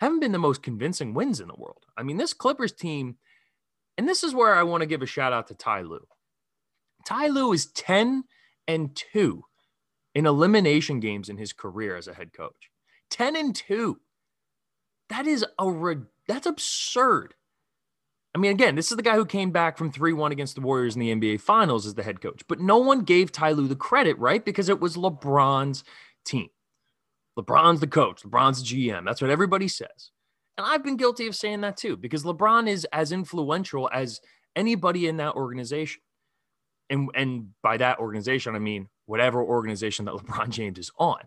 [0.00, 1.84] haven't been the most convincing wins in the world.
[1.96, 3.16] I mean, this Clippers team,
[3.98, 6.06] and this is where I want to give a shout out to Ty Lue.
[7.06, 8.24] Ty Lue is 10
[8.66, 9.44] and 2
[10.14, 12.70] in elimination games in his career as a head coach.
[13.10, 13.98] 10 and 2.
[15.08, 15.94] That is a
[16.28, 17.34] that's absurd.
[18.34, 20.62] I mean, again, this is the guy who came back from 3 1 against the
[20.62, 23.68] Warriors in the NBA Finals as the head coach, but no one gave Ty Lue
[23.68, 24.42] the credit, right?
[24.42, 25.84] Because it was LeBron's
[26.24, 26.48] team.
[27.38, 29.04] LeBron's the coach, LeBron's GM.
[29.04, 30.10] That's what everybody says.
[30.56, 34.20] And I've been guilty of saying that too, because LeBron is as influential as
[34.54, 36.02] anybody in that organization.
[36.92, 41.18] And and by that organization, I mean whatever organization that LeBron James is on.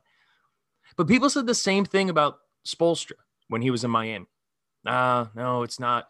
[0.96, 3.14] But people said the same thing about Spoelstra
[3.50, 4.28] when he was in Miami.
[4.84, 6.08] Nah, no, it's not.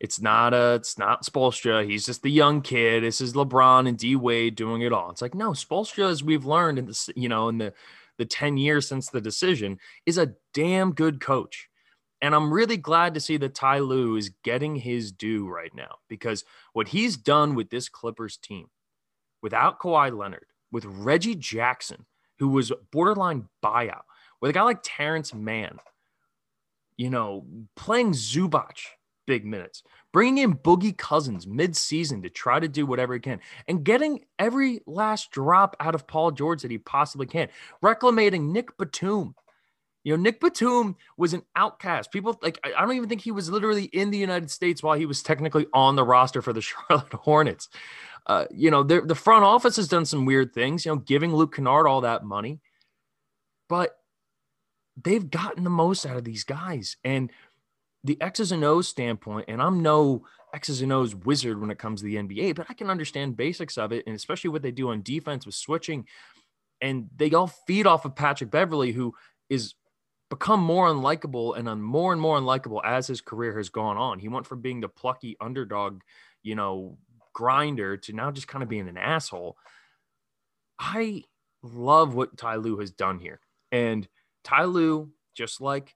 [0.00, 0.74] It's not a.
[0.74, 1.88] It's not Spoelstra.
[1.88, 3.02] He's just the young kid.
[3.02, 5.10] This is LeBron and D Wade doing it all.
[5.10, 7.74] It's like no, Spoelstra, as we've learned in the you know in the
[8.18, 11.68] the ten years since the decision, is a damn good coach.
[12.20, 15.96] And I'm really glad to see that Ty Lue is getting his due right now
[16.08, 18.68] because what he's done with this Clippers team,
[19.42, 22.06] without Kawhi Leonard, with Reggie Jackson,
[22.38, 24.02] who was borderline buyout,
[24.40, 25.78] with a guy like Terance Mann,
[26.96, 28.78] you know, playing Zubac
[29.26, 33.84] big minutes, bringing in Boogie Cousins mid-season to try to do whatever he can, and
[33.84, 37.48] getting every last drop out of Paul George that he possibly can,
[37.82, 39.34] reclamating Nick Batum
[40.04, 42.10] you know, Nick Batum was an outcast.
[42.12, 45.06] People like I don't even think he was literally in the United States while he
[45.06, 47.68] was technically on the roster for the Charlotte Hornets.
[48.26, 51.56] Uh, you know, the front office has done some weird things, you know, giving Luke
[51.56, 52.60] Kennard all that money,
[53.68, 53.96] but
[55.02, 56.96] they've gotten the most out of these guys.
[57.02, 57.32] And
[58.04, 62.00] the X's and O's standpoint, and I'm no X's and O's wizard when it comes
[62.00, 64.90] to the NBA, but I can understand basics of it, and especially what they do
[64.90, 66.06] on defense with switching.
[66.80, 69.14] And they all feed off of Patrick Beverley, who
[69.48, 69.74] is
[70.32, 74.18] become more unlikable and un- more and more unlikable as his career has gone on.
[74.18, 76.00] He went from being the plucky underdog,
[76.42, 76.96] you know,
[77.34, 79.58] grinder to now just kind of being an asshole.
[80.78, 81.24] I
[81.62, 83.40] love what Ty Lue has done here.
[83.72, 84.08] And
[84.42, 85.94] Ty Lue, just like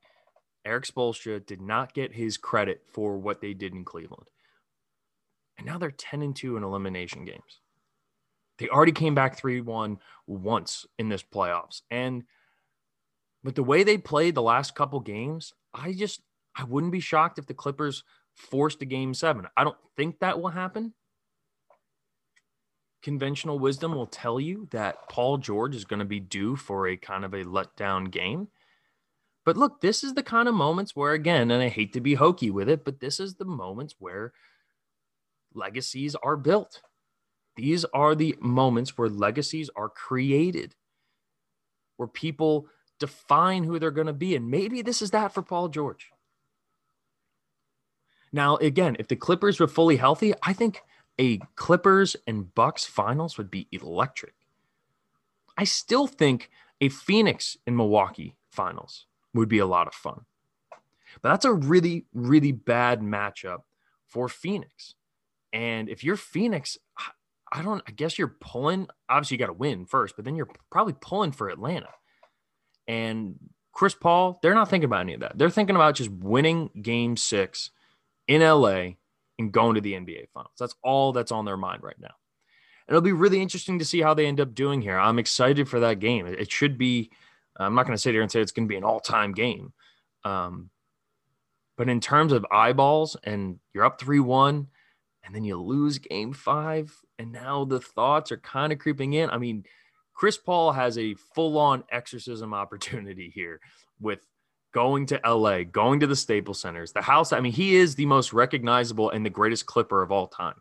[0.66, 4.28] Erik Spoelstra, did not get his credit for what they did in Cleveland.
[5.56, 7.62] And now they're 10 and 2 in elimination games.
[8.58, 11.80] They already came back 3 1 once in this playoffs.
[11.90, 12.24] And
[13.46, 16.20] but the way they played the last couple games, I just
[16.56, 18.02] I wouldn't be shocked if the Clippers
[18.34, 19.46] forced a game seven.
[19.56, 20.94] I don't think that will happen.
[23.04, 26.96] Conventional wisdom will tell you that Paul George is going to be due for a
[26.96, 28.48] kind of a letdown game.
[29.44, 32.14] But look, this is the kind of moments where, again, and I hate to be
[32.14, 34.32] hokey with it, but this is the moments where
[35.54, 36.82] legacies are built.
[37.54, 40.74] These are the moments where legacies are created,
[41.96, 42.66] where people
[42.98, 44.36] define who they're going to be.
[44.36, 46.10] And maybe this is that for Paul George.
[48.32, 50.82] Now, again, if the Clippers were fully healthy, I think
[51.18, 54.34] a Clippers and Bucks finals would be electric.
[55.56, 60.22] I still think a Phoenix and Milwaukee finals would be a lot of fun.
[61.22, 63.60] But that's a really, really bad matchup
[64.06, 64.94] for Phoenix.
[65.52, 66.76] And if you're Phoenix,
[67.50, 70.50] I don't, I guess you're pulling, obviously, you got to win first, but then you're
[70.70, 71.88] probably pulling for Atlanta
[72.88, 73.36] and
[73.72, 75.36] Chris Paul, they're not thinking about any of that.
[75.36, 77.70] They're thinking about just winning game six
[78.26, 78.94] in LA
[79.38, 80.54] and going to the NBA finals.
[80.58, 82.14] That's all that's on their mind right now.
[82.88, 84.98] And it'll be really interesting to see how they end up doing here.
[84.98, 86.26] I'm excited for that game.
[86.26, 87.10] It should be,
[87.56, 89.32] I'm not going to sit here and say it's going to be an all time
[89.32, 89.72] game.
[90.24, 90.70] Um,
[91.76, 94.68] but in terms of eyeballs, and you're up 3 1,
[95.24, 99.28] and then you lose game five, and now the thoughts are kind of creeping in.
[99.28, 99.64] I mean,
[100.16, 103.60] Chris Paul has a full on exorcism opportunity here
[104.00, 104.26] with
[104.72, 107.32] going to LA, going to the Staples Centers, the house.
[107.32, 110.56] I mean, he is the most recognizable and the greatest clipper of all time.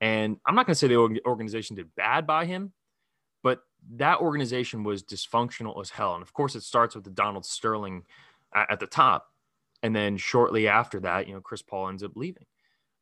[0.00, 2.72] And I'm not going to say the organization did bad by him,
[3.42, 3.62] but
[3.96, 6.14] that organization was dysfunctional as hell.
[6.14, 8.04] And of course, it starts with the Donald Sterling
[8.54, 9.30] at the top.
[9.82, 12.46] And then shortly after that, you know, Chris Paul ends up leaving.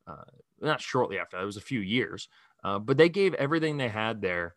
[0.06, 0.24] Uh,
[0.60, 2.28] not shortly after that, it was a few years.
[2.62, 4.54] Uh, but they gave everything they had there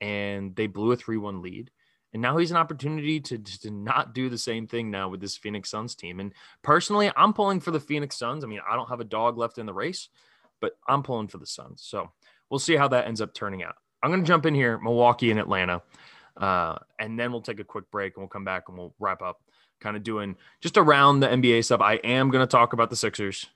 [0.00, 1.70] and they blew a 3-1 lead.
[2.12, 5.36] And now he's an opportunity to, to not do the same thing now with this
[5.36, 6.20] Phoenix Suns team.
[6.20, 6.32] And
[6.62, 8.44] personally, I'm pulling for the Phoenix Suns.
[8.44, 10.08] I mean, I don't have a dog left in the race,
[10.60, 11.82] but I'm pulling for the Suns.
[11.84, 12.10] So
[12.48, 13.74] we'll see how that ends up turning out.
[14.02, 15.82] I'm going to jump in here, Milwaukee and Atlanta.
[16.36, 19.20] Uh, and then we'll take a quick break and we'll come back and we'll wrap
[19.20, 19.42] up
[19.80, 21.80] kind of doing just around the NBA stuff.
[21.80, 23.46] I am going to talk about the Sixers.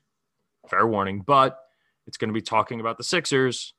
[0.69, 1.59] Fair warning, but
[2.07, 3.75] it's going to be talking about the Sixers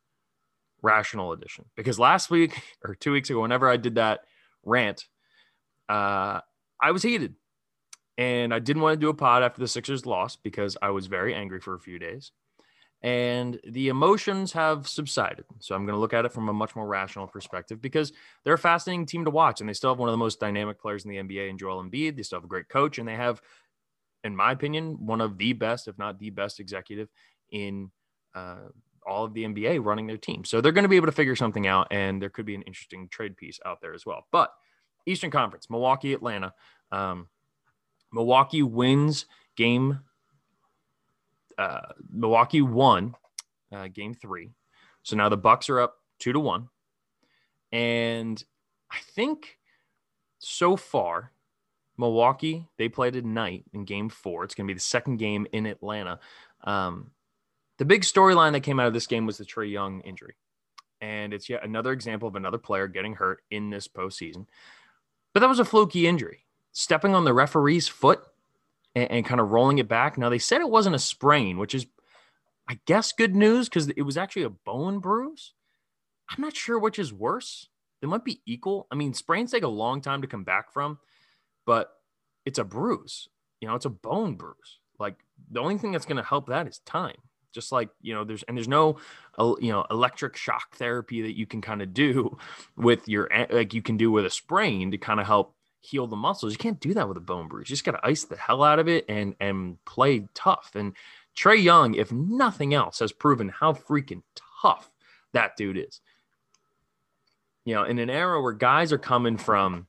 [0.83, 4.21] rational edition because last week or two weeks ago, whenever I did that
[4.63, 5.07] rant,
[5.89, 6.41] uh,
[6.79, 7.35] I was heated
[8.17, 11.07] and I didn't want to do a pod after the Sixers lost because I was
[11.07, 12.31] very angry for a few days.
[13.01, 15.43] And the emotions have subsided.
[15.59, 18.53] So I'm going to look at it from a much more rational perspective because they're
[18.53, 19.59] a fascinating team to watch.
[19.59, 21.83] And they still have one of the most dynamic players in the NBA in Joel
[21.83, 22.15] Embiid.
[22.15, 22.99] They still have a great coach.
[22.99, 23.41] And they have,
[24.23, 27.09] in my opinion, one of the best, if not the best executive
[27.51, 27.91] in
[28.35, 28.69] uh,
[29.07, 30.43] all of the NBA running their team.
[30.45, 32.61] So they're going to be able to figure something out, and there could be an
[32.63, 34.27] interesting trade piece out there as well.
[34.31, 34.51] But
[35.05, 36.53] Eastern Conference, Milwaukee, Atlanta.
[36.91, 37.27] Um,
[38.11, 39.99] Milwaukee wins game.
[41.57, 43.15] Uh, Milwaukee won
[43.71, 44.51] uh, game three.
[45.03, 46.69] So now the Bucks are up two to one.
[47.71, 48.41] And
[48.91, 49.57] I think
[50.39, 51.31] so far,
[51.97, 54.43] Milwaukee, they played tonight in game four.
[54.43, 56.19] It's going to be the second game in Atlanta.
[56.63, 57.11] Um,
[57.77, 60.35] the big storyline that came out of this game was the Trae Young injury.
[61.01, 64.45] And it's yet another example of another player getting hurt in this postseason.
[65.33, 66.45] But that was a fluky injury.
[66.71, 68.23] Stepping on the referee's foot
[68.95, 70.17] and, and kind of rolling it back.
[70.17, 71.85] Now, they said it wasn't a sprain, which is,
[72.69, 75.53] I guess, good news because it was actually a bone bruise.
[76.29, 77.67] I'm not sure which is worse.
[78.01, 78.87] They might be equal.
[78.91, 80.99] I mean, sprains take a long time to come back from,
[81.65, 81.91] but
[82.45, 83.27] it's a bruise.
[83.61, 84.79] You know, it's a bone bruise.
[84.99, 85.15] Like
[85.51, 87.17] the only thing that's going to help that is time.
[87.53, 88.97] Just like you know, there's and there's no,
[89.37, 92.37] you know, electric shock therapy that you can kind of do
[92.75, 96.07] with your eh, like you can do with a sprain to kind of help heal
[96.07, 96.53] the muscles.
[96.53, 97.69] You can't do that with a bone bruise.
[97.69, 100.71] You just got to ice the hell out of it and and play tough.
[100.75, 100.93] And
[101.35, 104.23] Trae Young, if nothing else, has proven how freaking
[104.61, 104.89] tough
[105.33, 106.01] that dude is.
[107.65, 109.87] You know, in an era where guys are coming from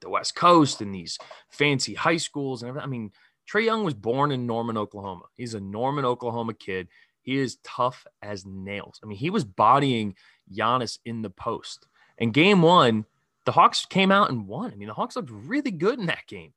[0.00, 2.86] the West Coast and these fancy high schools and everything.
[2.86, 3.12] I mean,
[3.50, 5.24] Trae Young was born in Norman, Oklahoma.
[5.36, 6.88] He's a Norman, Oklahoma kid.
[7.22, 9.00] He is tough as nails.
[9.02, 10.14] I mean, he was bodying
[10.52, 11.86] Giannis in the post.
[12.18, 13.06] And game one,
[13.46, 14.72] the Hawks came out and won.
[14.72, 16.52] I mean, the Hawks looked really good in that game.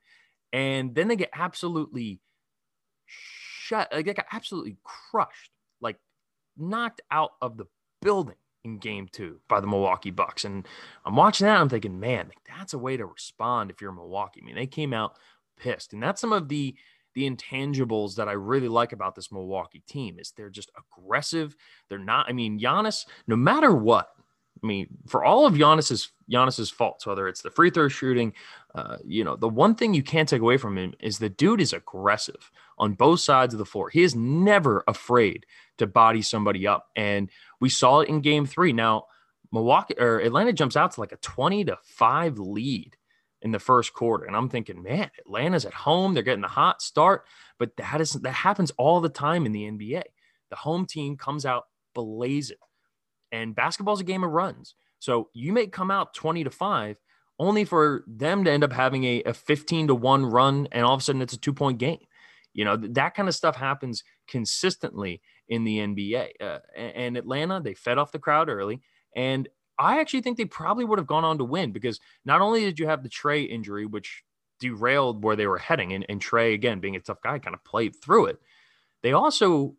[0.51, 2.19] And then they get absolutely
[3.07, 5.51] shut, like they got absolutely crushed,
[5.81, 5.97] like
[6.57, 7.65] knocked out of the
[8.01, 10.45] building in game two by the Milwaukee Bucks.
[10.45, 10.67] And
[11.05, 11.59] I'm watching that.
[11.59, 14.41] I'm thinking, man, that's a way to respond if you're Milwaukee.
[14.41, 15.17] I mean, they came out
[15.57, 15.93] pissed.
[15.93, 16.75] And that's some of the
[17.15, 21.55] the intangibles that I really like about this Milwaukee team is they're just aggressive.
[21.87, 24.09] They're not, I mean, Giannis, no matter what,
[24.63, 28.33] I mean, for all of Giannis's Giannis's faults, whether it's the free throw shooting,
[28.73, 31.61] uh, you know, the one thing you can't take away from him is the dude
[31.61, 33.89] is aggressive on both sides of the floor.
[33.89, 35.45] He is never afraid
[35.77, 38.73] to body somebody up, and we saw it in Game Three.
[38.73, 39.05] Now,
[39.51, 42.95] Milwaukee or Atlanta jumps out to like a twenty to five lead
[43.43, 44.25] in the first quarter.
[44.25, 46.13] And I'm thinking, man, Atlanta's at home.
[46.13, 47.25] They're getting a hot start,
[47.59, 50.03] but that is that happens all the time in the NBA.
[50.49, 52.57] The home team comes out blazing.
[53.31, 54.75] And basketball's a game of runs.
[54.99, 56.97] So you may come out 20 to 5
[57.39, 60.93] only for them to end up having a, a 15 to 1 run and all
[60.93, 62.05] of a sudden it's a two point game.
[62.53, 66.29] You know, that kind of stuff happens consistently in the NBA.
[66.39, 68.81] Uh, and Atlanta, they fed off the crowd early.
[69.15, 72.61] And I actually think they probably would have gone on to win because not only
[72.61, 74.23] did you have the Trae injury, which
[74.59, 77.63] derailed where they were heading, and, and Trae, again, being a tough guy, kind of
[77.63, 78.39] played through it,
[79.01, 79.75] they also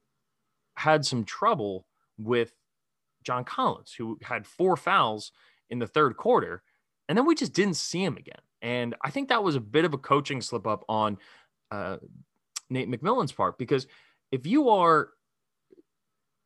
[0.77, 1.87] had some trouble
[2.19, 2.53] with
[3.23, 5.33] John Collins, who had four fouls
[5.71, 6.63] in the third quarter.
[7.09, 8.41] And then we just didn't see him again.
[8.63, 11.19] And I think that was a bit of a coaching slip up on
[11.71, 11.99] uh,
[12.71, 13.87] Nate McMillan's part because
[14.33, 15.11] if you are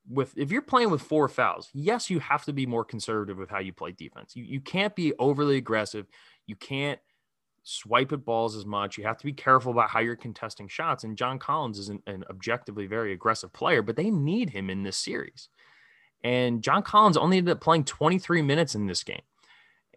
[0.08, 3.50] with if you're playing with four fouls, yes, you have to be more conservative with
[3.50, 4.34] how you play defense.
[4.34, 6.06] You you can't be overly aggressive.
[6.46, 6.98] You can't
[7.62, 8.96] swipe at balls as much.
[8.96, 11.04] You have to be careful about how you're contesting shots.
[11.04, 14.82] And John Collins is an, an objectively very aggressive player, but they need him in
[14.82, 15.50] this series.
[16.24, 19.20] And John Collins only ended up playing 23 minutes in this game.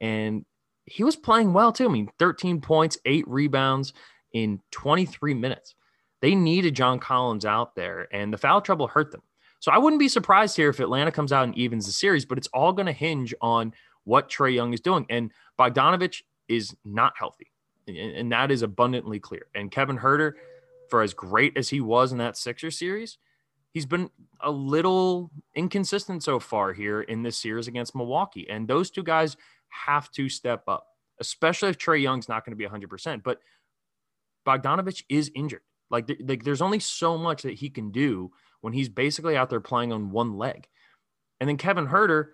[0.01, 0.45] And
[0.85, 1.85] he was playing well too.
[1.85, 3.93] I mean, 13 points, eight rebounds
[4.33, 5.75] in 23 minutes.
[6.21, 9.23] They needed John Collins out there, and the foul trouble hurt them.
[9.61, 12.39] So I wouldn't be surprised here if Atlanta comes out and evens the series, but
[12.39, 15.05] it's all going to hinge on what Trae Young is doing.
[15.09, 17.51] And Bogdanovic is not healthy,
[17.87, 19.45] and that is abundantly clear.
[19.53, 20.33] And Kevin Huerter,
[20.89, 23.19] for as great as he was in that Sixer series,
[23.71, 28.49] he's been a little inconsistent so far here in this series against Milwaukee.
[28.49, 29.37] And those two guys
[29.69, 30.87] have to step up,
[31.19, 33.21] especially if Trae Young's not going to be 100%.
[33.21, 33.39] But
[34.43, 35.61] Bogdanovic is injured.
[35.91, 39.59] Like, like there's only so much that he can do when he's basically out there
[39.59, 40.67] playing on one leg.
[41.39, 42.27] And then Kevin Huerter,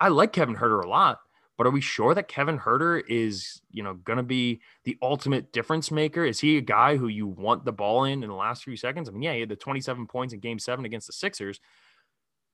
[0.00, 1.18] I like Kevin Huerter a lot,
[1.58, 5.52] but are we sure that Kevin Huerter is, you know, going to be the ultimate
[5.52, 6.24] difference maker?
[6.24, 9.08] Is he a guy who you want the ball in in the last few seconds?
[9.08, 11.60] I mean, yeah, he had the 27 points in game seven against the Sixers,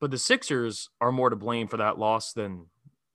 [0.01, 2.66] but the Sixers are more to blame for that loss than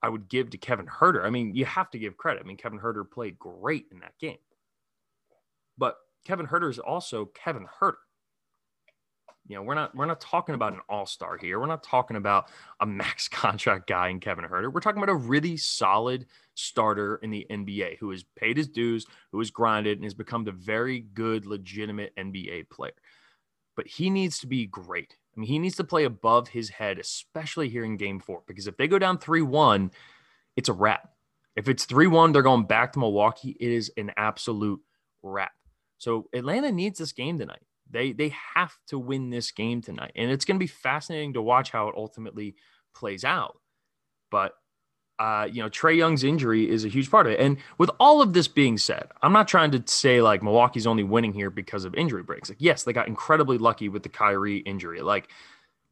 [0.02, 1.26] I would give to Kevin Huerter.
[1.26, 2.44] I mean, you have to give credit.
[2.44, 4.38] I mean, Kevin Huerter played great in that game,
[5.78, 5.96] but
[6.26, 7.96] Kevin Huerter is also Kevin Huerter.
[9.48, 11.60] You know, we're not we're not talking about an all-star here.
[11.60, 14.72] We're not talking about a max contract guy in Kevin Huerter.
[14.72, 19.06] We're talking about a really solid starter in the NBA who has paid his dues,
[19.32, 22.94] who has grinded, and has become the very good, legitimate NBA player.
[23.76, 25.18] But he needs to be great.
[25.36, 28.68] I mean, he needs to play above his head, especially here in game four, because
[28.68, 29.92] if they go down 3 1,
[30.56, 31.10] it's a wrap.
[31.56, 33.58] If it's 3 1, they're going back to Milwaukee.
[33.60, 34.80] It is an absolute
[35.22, 35.52] wrap.
[35.98, 37.62] So Atlanta needs this game tonight.
[37.94, 41.42] They they have to win this game tonight, and it's going to be fascinating to
[41.42, 42.56] watch how it ultimately
[42.94, 43.58] plays out.
[44.32, 44.56] But
[45.20, 47.40] uh, you know, Trae Young's injury is a huge part of it.
[47.40, 51.04] And with all of this being said, I'm not trying to say like Milwaukee's only
[51.04, 52.50] winning here because of injury breaks.
[52.50, 55.02] Like, yes, they got incredibly lucky with the Kyrie injury.
[55.02, 55.30] Like,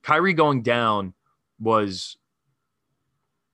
[0.01, 1.13] Kyrie going down
[1.59, 2.17] was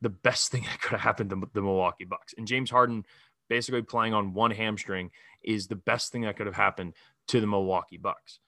[0.02, 2.34] the best thing that could have happened to the Milwaukee Bucks.
[2.38, 3.06] And James Harden
[3.50, 5.12] basically playing on one hamstring
[5.44, 6.94] is the best thing that could have happened
[7.28, 8.40] to the Milwaukee Bucks.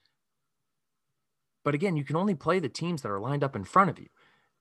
[1.64, 4.00] But again, you can only play the teams that are lined up in front of
[4.00, 4.08] you.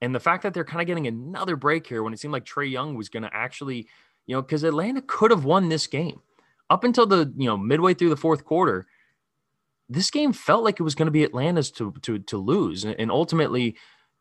[0.01, 2.45] And the fact that they're kind of getting another break here when it seemed like
[2.45, 3.89] Trae Young was going to actually,
[4.27, 6.21] you know, because Atlanta could have won this game
[6.71, 8.87] up until the, you know, midway through the fourth quarter.
[9.89, 13.11] This game felt like it was going to be Atlanta's to to to lose, and
[13.11, 13.75] ultimately,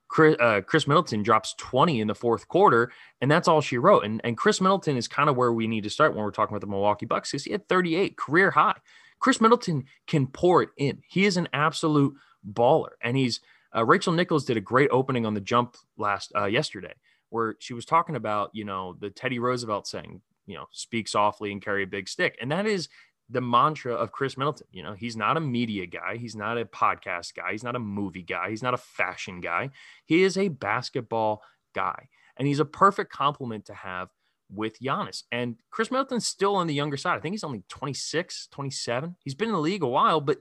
[0.07, 4.05] Khris, uh, Khris Middleton drops 20 in the fourth quarter, and that's all she wrote.
[4.05, 6.55] And, and Khris Middleton is kind of where we need to start when we're talking
[6.55, 8.77] about the Milwaukee Bucks because he had 38 career high.
[9.20, 11.01] Khris Middleton can pour it in.
[11.07, 12.15] He is an absolute
[12.53, 13.41] baller, and he's
[13.76, 16.93] uh, Rachel Nichols did a great opening on the jump last uh, yesterday,
[17.30, 21.51] where she was talking about you know the Teddy Roosevelt saying you know speak softly
[21.51, 22.89] and carry a big stick, and that is
[23.30, 24.68] the mantra of Khris Middleton.
[24.72, 26.18] You know, he's not a media guy.
[26.18, 27.51] He's not a podcast guy.
[27.51, 28.49] He's not a movie guy.
[28.49, 29.72] He's not a fashion guy.
[30.05, 31.41] He is a basketball
[31.76, 32.07] guy.
[32.38, 34.09] And he's a perfect complement to have
[34.53, 35.23] with Giannis.
[35.31, 37.17] And Khris Middleton's still on the younger side.
[37.17, 39.15] I think he's only 26, 27.
[39.23, 40.39] He's been in the league a while, but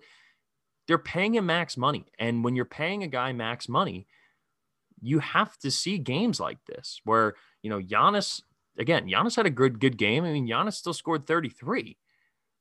[0.86, 2.06] they're paying him max money.
[2.18, 4.06] And when you're paying a guy max money,
[5.00, 8.42] you have to see games like this where, you know, Giannis,
[8.78, 10.24] again, Giannis had a good, good game.
[10.24, 11.98] I mean, Giannis still scored 33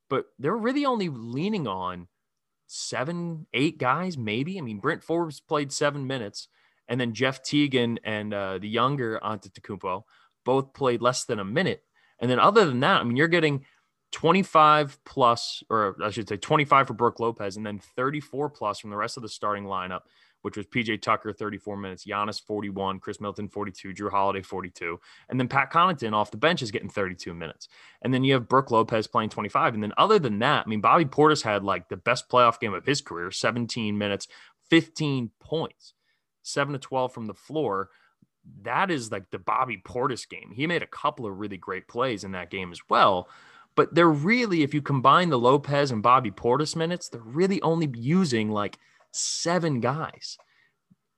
[0.09, 2.07] but they're really only leaning on
[2.67, 4.57] seven, eight guys, maybe.
[4.57, 6.47] I mean, Bryn Forbes played seven minutes,
[6.87, 10.03] and then Jeff Teague and uh, the younger Antetokounmpo
[10.45, 11.83] both played less than a minute.
[12.19, 13.65] And then other than that, I mean, you're getting
[14.13, 18.91] 25 plus, or I should say 25 for Brook Lopez, and then 34 plus from
[18.91, 20.01] the rest of the starting lineup
[20.45, 24.99] which was PJ Tucker, 34 minutes, Giannis, 41, Khris Middleton, 42, Jrue Holiday, 42.
[25.27, 27.67] And then Pat Connaughton off the bench is getting 32 minutes.
[28.03, 29.73] And then you have Brook Lopez playing 25.
[29.73, 32.75] And then other than that, I mean, Bobby Portis had like the best playoff game
[32.75, 34.27] of his career, 17 minutes,
[34.69, 35.95] 15 points,
[36.43, 37.89] 7 to 12 from the floor.
[38.63, 40.51] That is like the Bobby Portis game.
[40.53, 43.29] He made a couple of really great plays in that game as well.
[43.75, 47.89] But they're really, if you combine the Lopez and Bobby Portis minutes, they're really only
[47.93, 48.77] using like–
[49.15, 50.37] seven guys.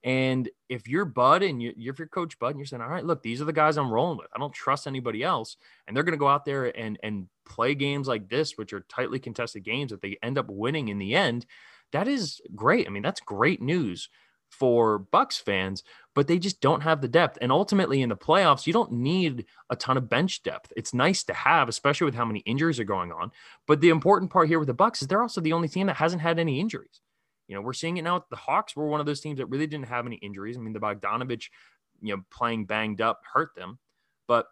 [0.04, 3.04] And if you're Bud and you, if you're Coach Bud and you're saying, all right,
[3.04, 4.28] look, these are the guys I'm rolling with.
[4.34, 5.56] I don't trust anybody else.
[5.86, 8.86] And they're going to go out there and, and play games like this, which are
[8.88, 11.44] tightly contested games that they end up winning in the end.
[11.92, 12.86] That is great.
[12.86, 14.08] I mean, that's great news
[14.50, 15.82] for Bucks fans,
[16.14, 17.38] but they just don't have the depth.
[17.40, 20.72] And ultimately in the playoffs, you don't need a ton of bench depth.
[20.76, 23.30] It's nice to have, especially with how many injuries are going on.
[23.66, 25.96] But the important part here with the Bucks is they're also the only team that
[25.96, 27.00] hasn't had any injuries.
[27.46, 28.24] You know, we're seeing it now.
[28.30, 30.56] The Hawks were one of those teams that really didn't have any injuries.
[30.56, 31.44] I mean, the Bogdanovic,
[32.02, 33.78] you know, playing banged up hurt them,
[34.26, 34.48] but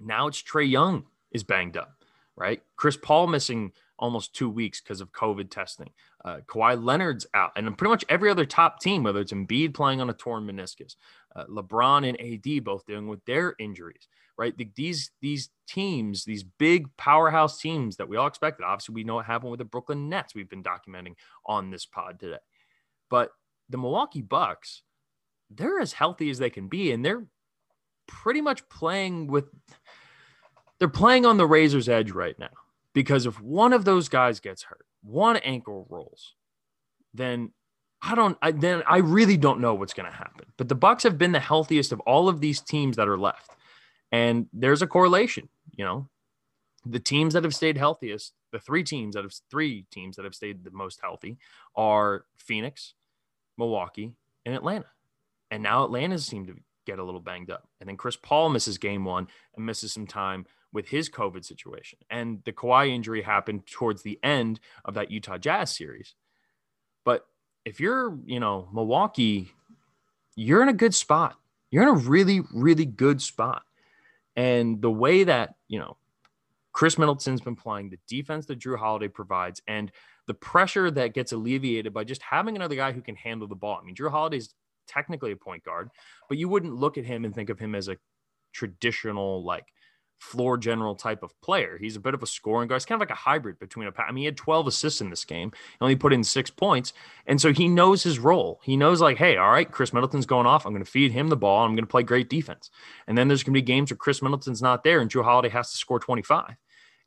[0.00, 2.04] now it's Trae Young is banged up,
[2.36, 2.62] right?
[2.76, 5.90] Chris Paul missing almost two weeks because of COVID testing.
[6.24, 10.00] Uh, Kawhi Leonard's out, and pretty much every other top team, whether it's Embiid playing
[10.00, 10.96] on a torn meniscus,
[11.36, 14.56] uh, LeBron and AD both dealing with their injuries right?
[14.56, 18.64] The, these these teams, these big powerhouse teams that we all expected.
[18.64, 20.34] Obviously, we know what happened with the Brooklyn Nets.
[20.34, 21.14] We've been documenting
[21.46, 22.38] on this pod today,
[23.10, 23.30] but
[23.68, 24.82] the Milwaukee Bucks,
[25.50, 27.26] they're as healthy as they can be, and they're
[28.06, 29.44] pretty much playing with.
[30.78, 32.50] They're playing on the razor's edge right now
[32.94, 36.34] because if one of those guys gets hurt, one ankle rolls,
[37.14, 37.52] then
[38.02, 40.46] I don't I, then I really don't know what's going to happen.
[40.56, 43.56] But the Bucks have been the healthiest of all of these teams that are left.
[44.10, 46.08] And there's a correlation, you know,
[46.84, 50.34] the teams that have stayed healthiest, the three teams that have three teams that have
[50.34, 51.38] stayed the most healthy
[51.76, 52.94] are Phoenix,
[53.56, 54.12] Milwaukee,
[54.44, 54.86] and Atlanta.
[55.50, 56.54] And now Atlanta's seem to
[56.86, 57.68] get a little banged up.
[57.80, 61.98] And then Chris Paul misses game one and misses some time with his COVID situation.
[62.10, 66.14] And the Kawhi injury happened towards the end of that Utah Jazz series.
[67.04, 67.26] But
[67.64, 69.52] if you're, you know, Milwaukee,
[70.34, 71.36] you're in a good spot.
[71.70, 73.62] You're in a really, really good spot.
[74.34, 75.96] And the way that, you know,
[76.72, 79.92] Khris Middleton's been playing, the defense that Jrue Holiday provides, and
[80.26, 83.78] the pressure that gets alleviated by just having another guy who can handle the ball.
[83.80, 84.54] I mean, Jrue Holiday's
[84.86, 85.90] technically a point guard,
[86.28, 87.98] but you wouldn't look at him and think of him as a
[88.52, 89.66] traditional, like,
[90.22, 91.76] floor general type of player.
[91.78, 92.76] He's a bit of a scoring guy.
[92.76, 93.92] It's kind of like a hybrid between a.
[94.00, 95.50] I mean, he had 12 assists in this game.
[95.52, 96.92] He only put in six points,
[97.26, 98.60] and so he knows his role.
[98.62, 100.64] He knows like, hey, all right, Khris Middleton's going off.
[100.64, 101.64] I'm going to feed him the ball.
[101.64, 102.70] I'm going to play great defense.
[103.08, 105.48] And then there's going to be games where Khris Middleton's not there, and Jrue Holiday
[105.48, 106.54] has to score 25.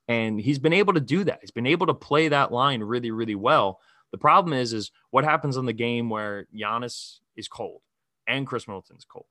[0.07, 1.39] And he's been able to do that.
[1.41, 3.79] He's been able to play that line really, really well.
[4.11, 7.81] The problem is, is what happens in the game where Giannis is cold
[8.27, 9.25] and Khris Middleton's cold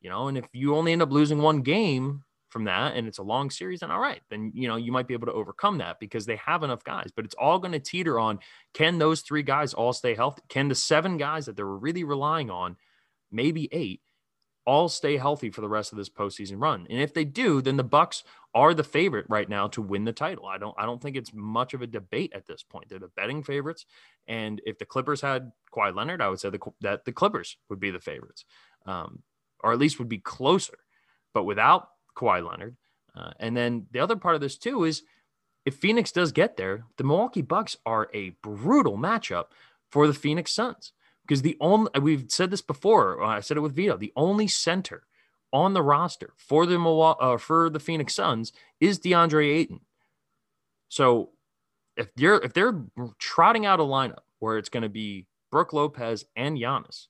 [0.00, 3.18] You know, and if you only end up losing one game from that and it's
[3.18, 5.78] a long series, and all right, then you know you might be able to overcome
[5.78, 7.10] that because they have enough guys.
[7.14, 8.38] But it's all going to teeter on
[8.74, 10.42] can those three guys all stay healthy?
[10.48, 12.76] Can the seven guys that they're really relying on,
[13.30, 14.00] maybe eight,
[14.66, 16.86] all stay healthy for the rest of this postseason run?
[16.88, 18.24] And if they do, then the Bucks
[18.54, 20.46] are the favorite right now to win the title.
[20.46, 22.88] I don't I don't think it's much of a debate at this point.
[22.88, 23.84] They're the betting favorites,
[24.26, 27.80] and if the Clippers had Kawhi Leonard, I would say the, that the Clippers would
[27.80, 28.44] be the favorites,
[28.86, 29.22] um,
[29.60, 30.78] or at least would be closer.
[31.34, 31.88] But without
[32.18, 32.76] Kawhi Leonard,
[33.16, 35.02] uh, and then the other part of this too is
[35.64, 39.46] if Phoenix does get there, the Milwaukee Bucks are a brutal matchup
[39.90, 40.92] for the Phoenix Suns
[41.26, 43.22] because the only we've said this before.
[43.22, 43.96] I said it with Vito.
[43.96, 45.02] The only center
[45.52, 49.80] on the roster for the uh, for the Phoenix Suns is DeAndre Ayton.
[50.88, 51.30] So
[51.96, 52.80] if you're if they're
[53.18, 57.08] trotting out a lineup where it's going to be Brook Lopez and Giannis,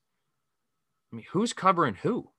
[1.13, 2.31] I mean, who's covering who?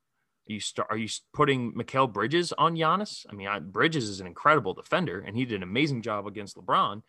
[0.50, 3.24] You start, are you putting Mikal Bridges on Giannis?
[3.30, 6.58] I mean, I, Bridges is an incredible defender, and he did an amazing job against
[6.58, 7.04] LeBron.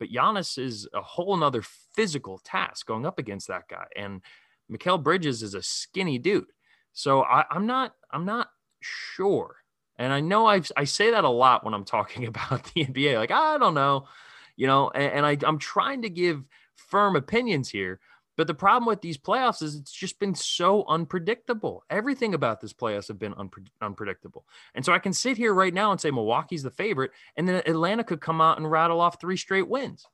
[0.00, 1.62] But Giannis is a whole nother
[1.94, 4.22] physical task going up against that guy, and
[4.70, 6.50] Mikal Bridges is a skinny dude.
[6.92, 8.48] So I, I'm not I'm not
[8.80, 9.56] sure.
[9.96, 13.16] And I know i I say that a lot when I'm talking about the NBA.
[13.16, 14.08] Like, I don't know,
[14.56, 16.42] you know, and, and I, I'm trying to give
[16.74, 18.00] firm opinions here.
[18.40, 21.84] But the problem with these playoffs is it's just been so unpredictable.
[21.90, 24.46] Everything about this playoffs have been unpre- unpredictable.
[24.74, 27.56] And so I can sit here right now and say Milwaukee's the favorite, and then
[27.66, 30.06] Atlanta could come out and rattle off three straight wins.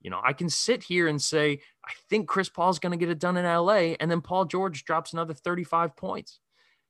[0.00, 3.10] You know, I can sit here and say, I think Chris Paul's going to get
[3.10, 6.40] it done in LA, and then Paul George drops another 35 points.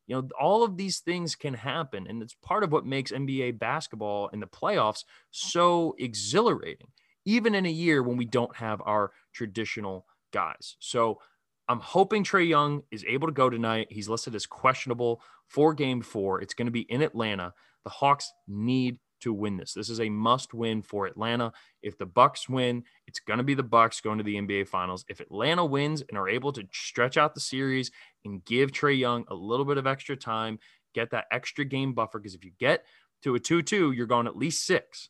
[0.06, 2.06] You know, all of these things can happen.
[2.08, 6.88] And it's part of what makes NBA basketball in the playoffs so exhilarating,
[7.26, 10.76] even in a year when we don't have our traditional guys.
[10.80, 11.20] So
[11.68, 13.88] I'm hoping Trae Young is able to go tonight.
[13.90, 16.40] He's listed as questionable for game four.
[16.40, 17.54] It's going to be in Atlanta.
[17.84, 19.72] The Hawks need to win this.
[19.72, 21.52] This is a must win for Atlanta.
[21.80, 25.04] If the Bucks win, it's going to be the Bucks going to the NBA Finals.
[25.08, 27.90] If Atlanta wins and are able to stretch out the series
[28.24, 30.58] and give Trae Young a little bit of extra time,
[30.94, 32.84] get that extra game buffer because if you get
[33.22, 35.08] to a 2-2, you're going at least 6.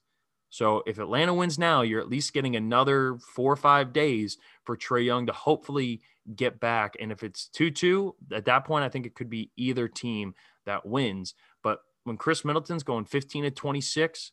[0.52, 4.76] So if Atlanta wins now, you're at least getting another 4 or 5 days for
[4.76, 6.02] Trae Young to hopefully
[6.36, 9.88] get back and if it's 2-2, at that point I think it could be either
[9.88, 10.34] team
[10.66, 11.34] that wins.
[11.62, 14.32] But when Khris Middleton's going 15 to 26,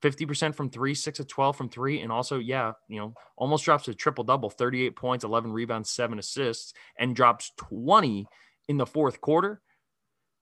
[0.00, 2.02] 50% from three, six of 12 from three.
[2.02, 6.20] And also, yeah, you know, almost drops a triple double 38 points, 11 rebounds, seven
[6.20, 8.28] assists, and drops 20
[8.68, 9.60] in the fourth quarter.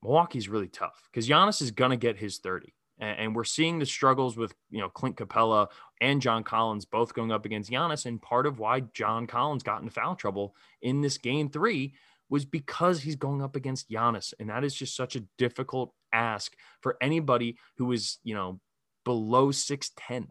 [0.03, 2.76] Milwaukee's really tough because Giannis is going to get his 30.
[2.99, 5.69] And we're seeing the struggles with, you know, Clint Capela
[6.01, 8.07] and John Collins both going up against Giannis.
[8.07, 11.95] And part of why John Collins got into foul trouble in this game three
[12.31, 14.33] was because he's going up against Giannis.
[14.41, 18.61] And that is just such a difficult ask for anybody who is, you know,
[19.05, 20.29] below 6'10.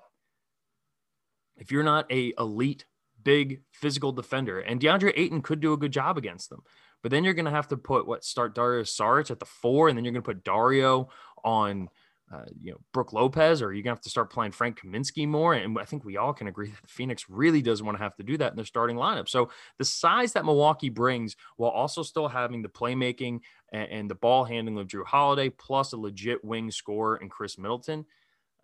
[1.58, 2.86] If you're not a elite,
[3.24, 6.64] big physical defender, and DeAndre Ayton could do a good job against them,
[7.04, 9.88] but then you're going to have to put what start Dario Saric at the four,
[9.88, 11.10] and then you're going to put Dario
[11.44, 11.90] on–
[12.34, 15.54] uh, you know, Brook Lopez, or you're gonna have to start playing Frank Kaminsky more.
[15.54, 18.16] And I think we all can agree that the Phoenix really doesn't want to have
[18.16, 19.30] to do that in their starting lineup.
[19.30, 24.16] So the size that Milwaukee brings, while also still having the playmaking and, and the
[24.16, 28.06] ball handling of Jrue Holiday, plus a legit wing scorer and Khris Middleton.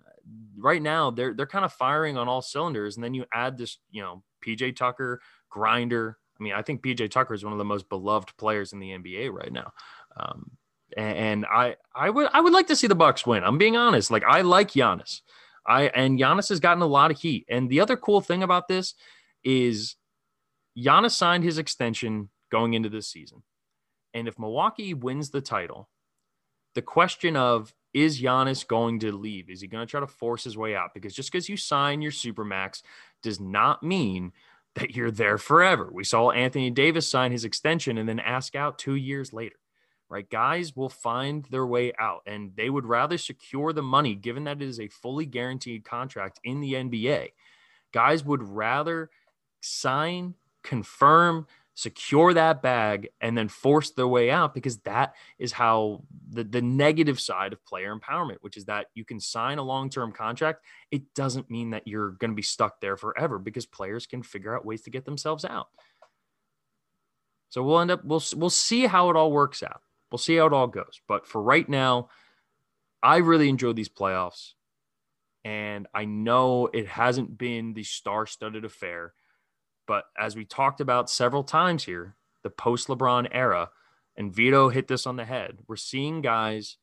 [0.06, 0.12] Uh,
[0.58, 3.78] right now, they're they're kind of firing on all cylinders, and then you add this,
[3.92, 6.18] you know, PJ Tucker, Grinder.
[6.40, 8.90] I mean, I think PJ Tucker is one of the most beloved players in the
[8.90, 9.72] NBA right now.
[10.18, 10.50] Um,
[10.98, 13.44] and I I would I would like to see the Bucks win.
[13.44, 14.12] I'm being honest.
[14.12, 15.22] Like I like Giannis.
[15.66, 17.46] I and Giannis has gotten a lot of heat.
[17.50, 18.96] And the other cool thing about this
[19.44, 19.96] is
[20.78, 23.44] Giannis signed his extension going into this season.
[24.14, 25.90] And if Milwaukee wins the title,
[26.76, 29.50] the question of is Giannis going to leave?
[29.50, 30.94] Is he going to try to force his way out?
[30.94, 32.82] Because just because you sign your supermax
[33.22, 34.32] does not mean
[34.76, 35.90] that you're there forever.
[35.92, 39.56] We saw Anthony Davis sign his extension and then ask out two years later
[40.12, 40.30] right?
[40.30, 44.62] Guys will find their way out and they would rather secure the money given that
[44.62, 47.30] it is a fully guaranteed contract in the NBA.
[47.94, 49.10] Guys would rather
[49.62, 56.04] sign, confirm, secure that bag and then force their way out because that is how
[56.30, 59.90] the, the negative side of player empowerment, which is that you can sign a long
[59.90, 60.66] term contract.
[60.92, 64.54] It doesn't mean that you're going to be stuck there forever because players can figure
[64.54, 65.70] out ways to get themselves out.
[67.48, 69.82] So we'll end up we'll we'll see how it all works out.
[70.12, 71.00] We'll see how it all goes.
[71.08, 72.10] But for right now,
[73.02, 74.54] I really enjoyed these playoffs.
[75.44, 79.14] And I know it hasn't been the star studded affair.
[79.88, 83.70] But as we talked about several times here, the post LeBron era,
[84.18, 85.58] And Vito hit this on the head.
[85.68, 86.78] We're seeing guys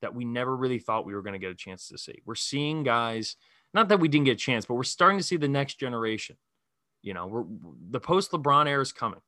[0.00, 2.22] that we never really thought we were going to get a chance to see.
[2.24, 3.36] We're seeing guys,
[3.74, 6.36] not that we didn't get a chance, but we're starting to see the next generation.
[7.02, 7.44] You know, we're
[7.90, 9.20] the post LeBron era is coming.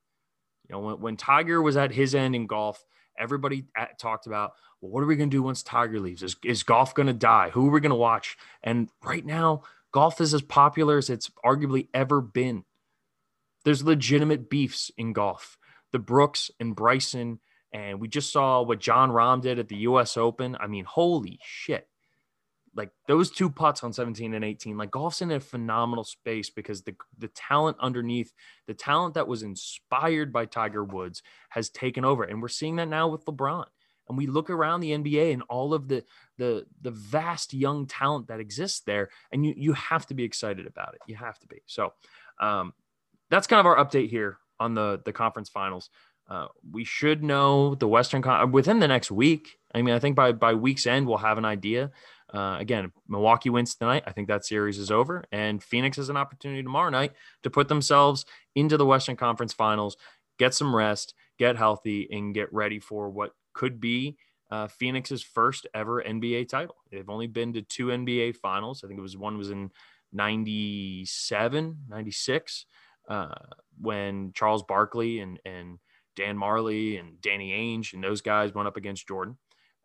[0.68, 2.84] You know, when, when Tiger was at his end in golf,
[3.20, 6.22] everybody at, talked about, well, what are we going to do once Tiger leaves?
[6.22, 7.50] Is, is golf going to die?
[7.50, 8.36] Who are we going to watch?
[8.62, 9.62] And right now,
[9.92, 12.64] golf is as popular as it's arguably ever been.
[13.64, 15.58] There's legitimate beefs in golf.
[15.92, 17.40] The Brooks and Bryson,
[17.72, 20.56] and we just saw what Jon Rahm did at the US Open.
[20.58, 21.86] I mean, holy shit.
[22.74, 26.82] Like those two putts on 17 and 18, like golf's in a phenomenal space because
[26.82, 28.32] the the talent underneath,
[28.68, 32.22] the talent that was inspired by Tiger Woods has taken over.
[32.22, 33.66] And we're seeing that now with LeBron
[34.10, 36.04] and we look around the NBA and all of the
[36.36, 40.66] the the vast young talent that exists there, and you you have to be excited
[40.66, 41.00] about it.
[41.06, 41.62] You have to be.
[41.66, 41.92] So
[42.40, 42.74] um,
[43.30, 45.88] that's kind of our update here on the the conference finals.
[46.28, 49.58] Uh, we should know the Western Con- within the next week.
[49.74, 51.92] I mean, I think by by week's end we'll have an idea.
[52.32, 54.04] Uh, again, Milwaukee wins tonight.
[54.06, 57.12] I think that series is over, and Phoenix has an opportunity tomorrow night
[57.42, 58.24] to put themselves
[58.54, 59.96] into the Western Conference Finals,
[60.38, 64.16] get some rest, get healthy, and get ready for what could be
[64.50, 66.76] uh, Phoenix's first ever NBA title.
[66.90, 68.82] They've only been to two NBA finals.
[68.84, 69.70] I think it was one was in
[70.12, 72.66] 97, 96,
[73.08, 73.34] uh,
[73.80, 75.78] when Charles Barkley and, and
[76.16, 79.36] Dan Majerle and Danny Ainge and those guys went up against Jordan.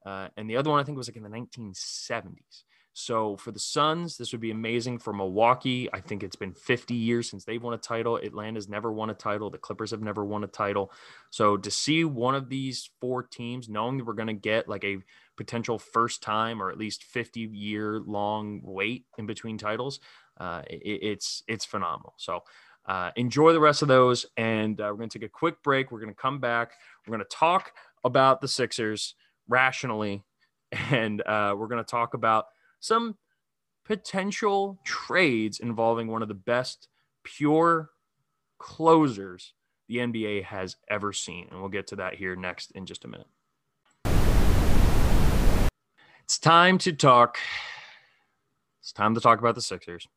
[0.06, 2.64] Uh, and the other one I think was like in the 1970s.
[2.98, 5.00] So for the Suns, this would be amazing.
[5.00, 8.16] For Milwaukee, I think it's been 50 years since they've won a title.
[8.16, 9.50] Atlanta's never won a title.
[9.50, 10.94] The Clippers have never won a title.
[11.30, 14.86] So to see one of these four teams, knowing that we're going to get like
[14.86, 15.00] a
[15.36, 20.00] potential first time or at least 50 year long wait in between titles,
[20.40, 22.14] uh, it, it's it's phenomenal.
[22.16, 22.44] So
[22.86, 25.92] uh, enjoy the rest of those, and uh, we're going to take a quick break.
[25.92, 26.72] We're going to come back.
[27.06, 27.74] We're going to talk
[28.06, 29.16] about the Sixers
[29.48, 30.24] rationally,
[30.72, 32.46] and uh, we're going to talk about
[32.80, 33.16] some
[33.86, 36.88] potential trades involving one of the best
[37.24, 37.92] pure
[38.58, 39.54] closers
[39.88, 41.48] the NBA has ever seen.
[41.52, 43.28] And we'll get to that here next in just a minute.
[46.24, 47.38] It's time to talk.
[48.82, 50.08] It's time to talk about the Sixers.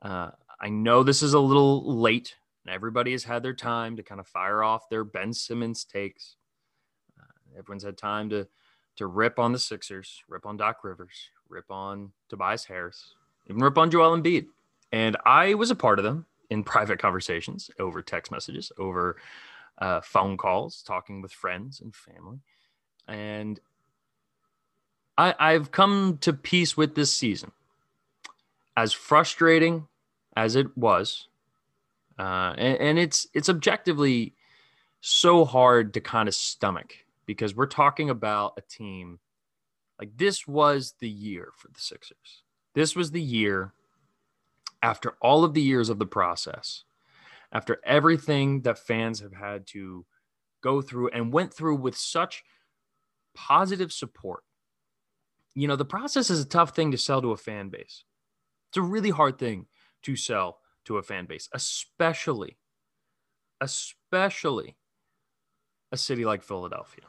[0.00, 0.30] Uh,
[0.60, 4.18] I know this is a little late, and everybody has had their time to kind
[4.20, 6.36] of fire off their Ben Simmons takes.
[7.56, 8.46] Everyone's had time to
[8.96, 13.14] to rip on the Sixers, rip on Doc Rivers, rip on Tobias Harris,
[13.48, 14.46] even rip on Joel Embiid.
[14.92, 19.16] And I was a part of them in private conversations over text messages, over
[19.78, 22.38] uh, phone calls, talking with friends and family.
[23.06, 23.60] And
[25.18, 27.52] I, I've come to peace with this season.
[28.78, 29.88] As frustrating
[30.36, 31.28] as it was,
[32.18, 34.34] uh, and, and it's it's objectively
[35.00, 36.94] so hard to kind of stomach
[37.26, 39.18] because we're talking about a team
[39.98, 42.42] like this was the year for the Sixers.
[42.74, 43.72] This was the year
[44.82, 46.84] after all of the years of the process,
[47.52, 50.04] after everything that fans have had to
[50.62, 52.44] go through and went through with such
[53.34, 54.42] positive support.
[55.54, 58.04] You know, the process is a tough thing to sell to a fan base.
[58.68, 59.66] It's a really hard thing
[60.02, 62.58] to sell to a fan base, especially,
[63.60, 64.76] especially
[65.92, 67.04] a city like Philadelphia,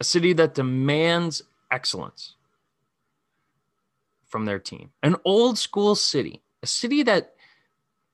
[0.00, 2.34] a city that demands excellence
[4.26, 4.90] from their team.
[5.02, 7.34] An old school city, a city that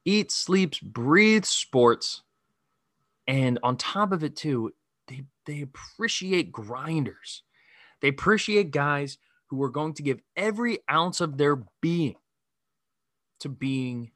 [0.05, 2.23] eats, sleeps, breathes sports.
[3.27, 4.73] And on top of it, too,
[5.09, 7.43] they, they appreciate grinders.
[8.01, 12.17] They appreciate guys who are going to give every ounce of their being
[13.41, 14.11] to being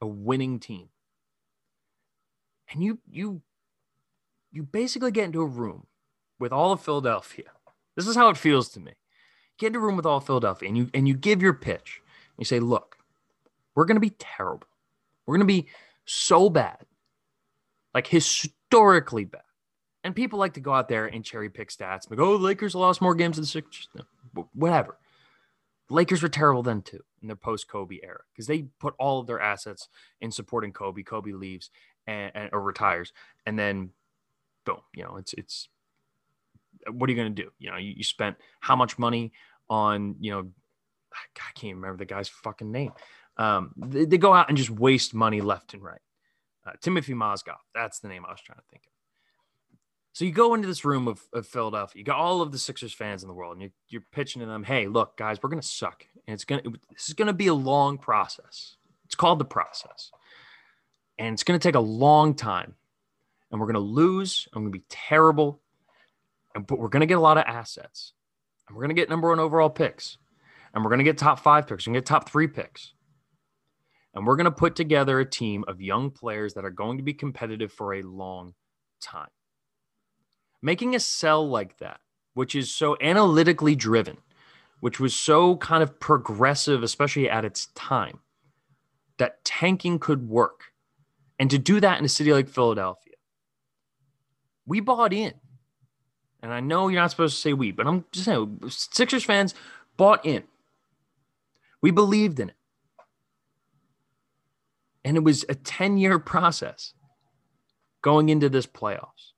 [0.00, 0.88] a winning team.
[2.70, 3.42] And you you
[4.52, 5.86] you basically get into a room
[6.40, 7.52] with all of Philadelphia
[7.96, 8.92] this is how it feels to me.
[9.58, 12.00] Get in a room with all Philadelphia and you and you give your pitch.
[12.38, 12.96] You say, look,
[13.74, 14.68] we're gonna be terrible.
[15.26, 15.66] We're gonna be
[16.06, 16.86] so bad,
[17.92, 19.42] like historically bad.
[20.02, 22.08] And people like to go out there and cherry pick stats.
[22.10, 23.88] Like, oh, Lakers lost more games than Sixers.
[23.94, 24.96] No, whatever.
[25.88, 29.20] The Lakers were terrible then too in their post Kobe era because they put all
[29.20, 29.88] of their assets
[30.22, 31.02] in supporting Kobe.
[31.02, 31.70] Kobe leaves
[32.06, 33.12] and, and or retires,
[33.44, 33.90] and then
[34.64, 35.68] boom, you know, it's it's
[36.90, 37.50] what are you going to do?
[37.58, 39.32] You know, you, you, spent how much money
[39.68, 40.50] on, you know,
[41.12, 42.92] I can't remember the guy's fucking name.
[43.36, 46.00] Um, they, they, go out and just waste money left and right.
[46.66, 48.92] Uh, Timofey Mozgov, that's the name I was trying to think of.
[50.12, 52.92] So you go into this room of, of Philadelphia, you got all of the Sixers
[52.92, 55.62] fans in the world, and you're, you're pitching to them, hey, look, guys, we're going
[55.62, 56.04] to suck.
[56.26, 58.76] And it's going to, this is going to be a long process.
[59.06, 60.10] It's called the process.
[61.18, 62.74] And it's going to take a long time.
[63.50, 64.48] And we're going to lose.
[64.52, 65.60] I'm going to be terrible
[66.66, 68.12] but we're going to get a lot of assets,
[68.66, 70.18] and we're going to get number one overall picks,
[70.72, 72.94] and we're going to get top five picks, and get top three picks,
[74.14, 77.04] and we're going to put together a team of young players that are going to
[77.04, 78.54] be competitive for a long
[79.00, 79.28] time.
[80.62, 82.00] Making a sell like that,
[82.34, 84.18] which is so analytically driven,
[84.80, 88.20] which was so kind of progressive, especially at its time,
[89.18, 90.72] that tanking could work.
[91.38, 93.14] And to do that in a city like Philadelphia,
[94.66, 95.34] we bought in.
[96.42, 99.54] And I know you're not supposed to say we, but I'm just saying Sixers fans
[99.96, 100.44] bought in.
[101.82, 102.56] We believed in it.
[105.04, 106.94] And it was a 10 year process
[108.02, 109.32] going into this playoffs.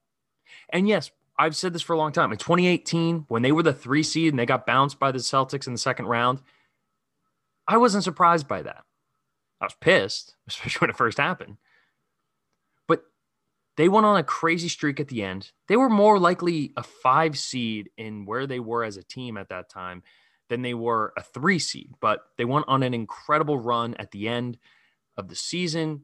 [0.68, 2.32] And yes, I've said this for a long time.
[2.32, 5.66] In 2018, when they were the three seed and they got bounced by the Celtics
[5.66, 6.40] in the second round,
[7.66, 8.84] I wasn't surprised by that.
[9.60, 11.56] I was pissed, especially when it first happened.
[13.76, 15.50] They went on a crazy streak at the end.
[15.66, 19.48] They were more likely a five seed in where they were as a team at
[19.48, 20.02] that time
[20.48, 21.94] than they were a three seed.
[22.00, 24.58] But they went on an incredible run at the end
[25.16, 26.02] of the season.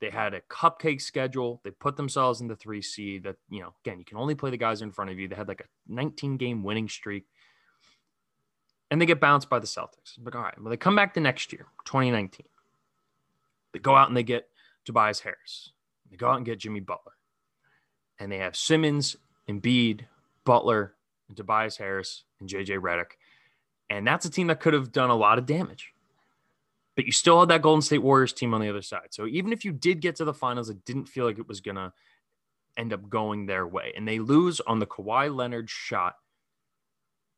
[0.00, 1.60] They had a cupcake schedule.
[1.62, 3.22] They put themselves in the three seed.
[3.22, 5.28] That you know, again, you can only play the guys in front of you.
[5.28, 7.26] They had like a 19 game winning streak,
[8.90, 10.18] and they get bounced by the Celtics.
[10.18, 12.44] But all right, well, they come back the next year, 2019.
[13.72, 14.48] They go out and they get
[14.84, 15.70] Tobias Harris.
[16.14, 17.14] They go out and get Jimmy Butler,
[18.20, 19.16] and they have Simmons,
[19.48, 20.02] Embiid,
[20.44, 20.94] Butler,
[21.26, 23.16] and Tobias Harris and JJ Redick,
[23.90, 25.94] and that's a team that could have done a lot of damage
[26.96, 29.08] but you still had that Golden State Warriors team on the other side.
[29.10, 31.60] So even if you did get to the finals, it didn't feel like it was
[31.60, 31.92] going to
[32.76, 33.92] end up going their way.
[33.96, 36.14] And they lose on the Kawhi Leonard shot,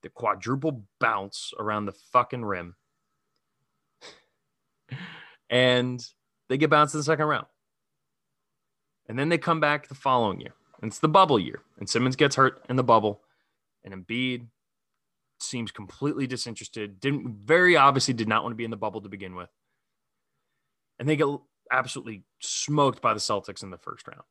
[0.03, 2.77] the quadruple bounce around the fucking rim.
[5.51, 6.07] and
[6.49, 7.47] they get bounced in the second round.
[9.09, 10.55] And then they come back the following year.
[10.83, 11.63] And it's the bubble year.
[11.79, 13.23] And Simmons gets hurt in the bubble.
[13.85, 14.47] And Embiid
[15.41, 17.01] seems completely disinterested.
[17.01, 19.51] Didn't very obviously did not want to be in the bubble to begin with.
[20.99, 21.29] And they get
[21.71, 24.23] absolutely smoked by the Celtics in the first round.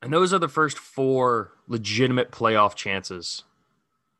[0.00, 3.42] And those are the first four legitimate playoff chances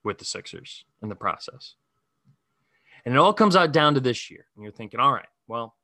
[0.02, 1.74] with the Sixers in the process.
[3.04, 4.46] And it all comes out down to this year.
[4.56, 5.76] And you're thinking, all right, well,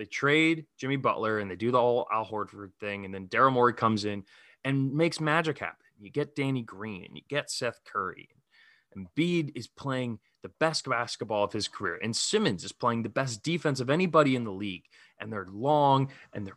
[0.00, 3.04] they trade Jimmy Butler and they do the whole Al Horford thing.
[3.04, 4.24] And then Daryl Morey comes in
[4.64, 5.76] and makes magic happen.
[6.00, 8.30] You get Danny Green and you get Seth Curry
[8.94, 13.08] and Embiid is playing the best basketball of his career, and Simmons is playing the
[13.08, 14.84] best defense of anybody in the league.
[15.18, 16.56] And they're long and they're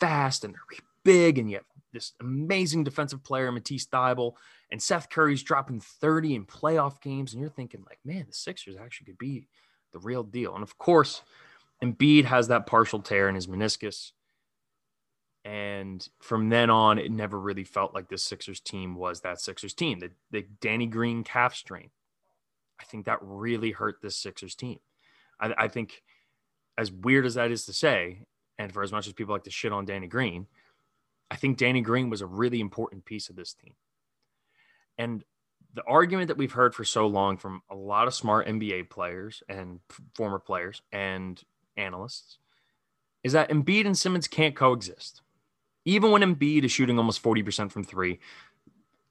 [0.00, 4.34] fast and they're big, and you have this amazing defensive player, Matisse Thybulle,
[4.70, 7.32] and Seth Curry's dropping 30 in playoff games.
[7.32, 9.48] And you're thinking, like, man, the Sixers actually could be
[9.92, 10.54] the real deal.
[10.54, 11.22] And of course,
[11.82, 14.12] Embiid has that partial tear in his meniscus.
[15.44, 19.74] And from then on, it never really felt like the Sixers team was that Sixers
[19.74, 19.98] team.
[19.98, 21.90] The, the Danny Green calf strain,
[22.80, 24.78] I think that really hurt this Sixers team.
[25.40, 26.02] I, I think,
[26.78, 28.26] as weird as that is to say,
[28.58, 30.46] and for as much as people like to shit on Danny Green,
[31.30, 33.74] I think Danny Green was a really important piece of this team.
[34.96, 35.24] And
[35.74, 39.42] the argument that we've heard for so long from a lot of smart NBA players
[39.48, 39.80] and
[40.14, 41.42] former players and
[41.76, 42.38] analysts
[43.22, 45.22] is that Embiid and Simmons can't coexist.
[45.84, 48.20] Even when Embiid is shooting almost 40% from three,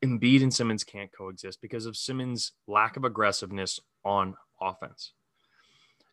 [0.03, 5.14] Embiid and Simmons can't coexist because of Simmons' lack of aggressiveness on offense.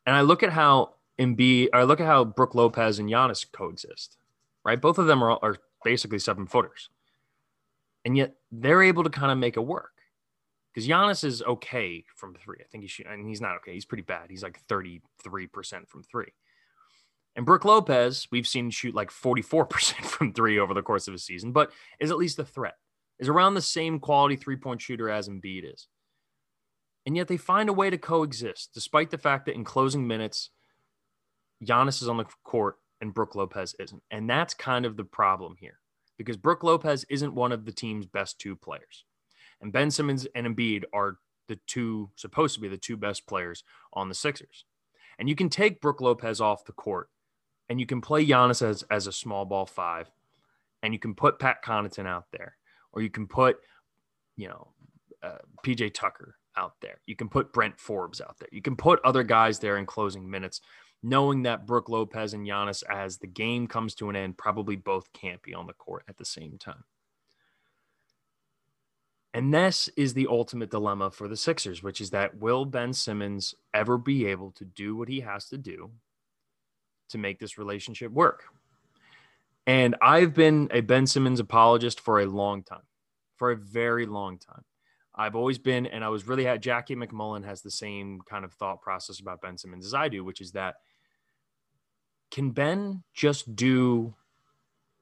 [0.07, 4.16] And I look at how Embiid, I look at how Brook Lopez and Giannis coexist,
[4.64, 4.80] right?
[4.80, 6.90] Both of them are, are basically seven footers.
[8.05, 9.92] And yet they're able to kind of make it work
[10.79, 12.59] because Giannis is okay from three.
[12.61, 13.74] I think he he's, and he's not okay.
[13.74, 14.31] He's pretty bad.
[14.31, 15.01] He's like 33%
[15.89, 16.33] from three.
[17.35, 21.18] And Brook Lopez, we've seen shoot like 44% from three over the course of a
[21.18, 22.76] season, but is at least a threat,
[23.18, 25.89] is around the same quality three point shooter as Embiid is.
[27.05, 30.51] And yet they find a way to coexist, despite the fact that in closing minutes,
[31.64, 34.03] Giannis is on the court and Brook Lopez isn't.
[34.12, 35.81] And that's kind of the problem here
[36.16, 39.05] because Brook Lopez isn't one of the team's best two players.
[39.61, 43.64] And Ben Simmons and Embiid are the two, supposed to be the two best players
[43.92, 44.64] on the Sixers.
[45.18, 47.09] And you can take Brook Lopez off the court
[47.68, 50.11] and you can play Giannis as, as a small ball five,
[50.82, 52.56] and you can put Pat Connaughton out there,
[52.92, 53.59] or you can put,
[54.36, 54.68] you know,
[55.22, 57.00] uh, PJ Tucker out there.
[57.06, 58.48] You can put Bryn Forbes out there.
[58.52, 60.61] You can put other guys there in closing minutes,
[61.02, 65.12] knowing that Brook Lopez and Giannis, as the game comes to an end, probably both
[65.12, 66.84] can't be on the court at the same time.
[69.35, 73.55] And this is the ultimate dilemma for the Sixers, which is that will Ben Simmons
[73.74, 75.91] ever be able to do what he has to do
[77.11, 78.45] to make this relationship work.
[79.66, 82.83] And I've been a Ben Simmons apologist for a long time,
[83.37, 84.64] for a very long time.
[85.14, 88.53] I've always been, and I was really had Jackie MacMullan has the same kind of
[88.55, 90.76] thought process about Ben Simmons as I do, which is that
[92.31, 94.14] can Ben just do,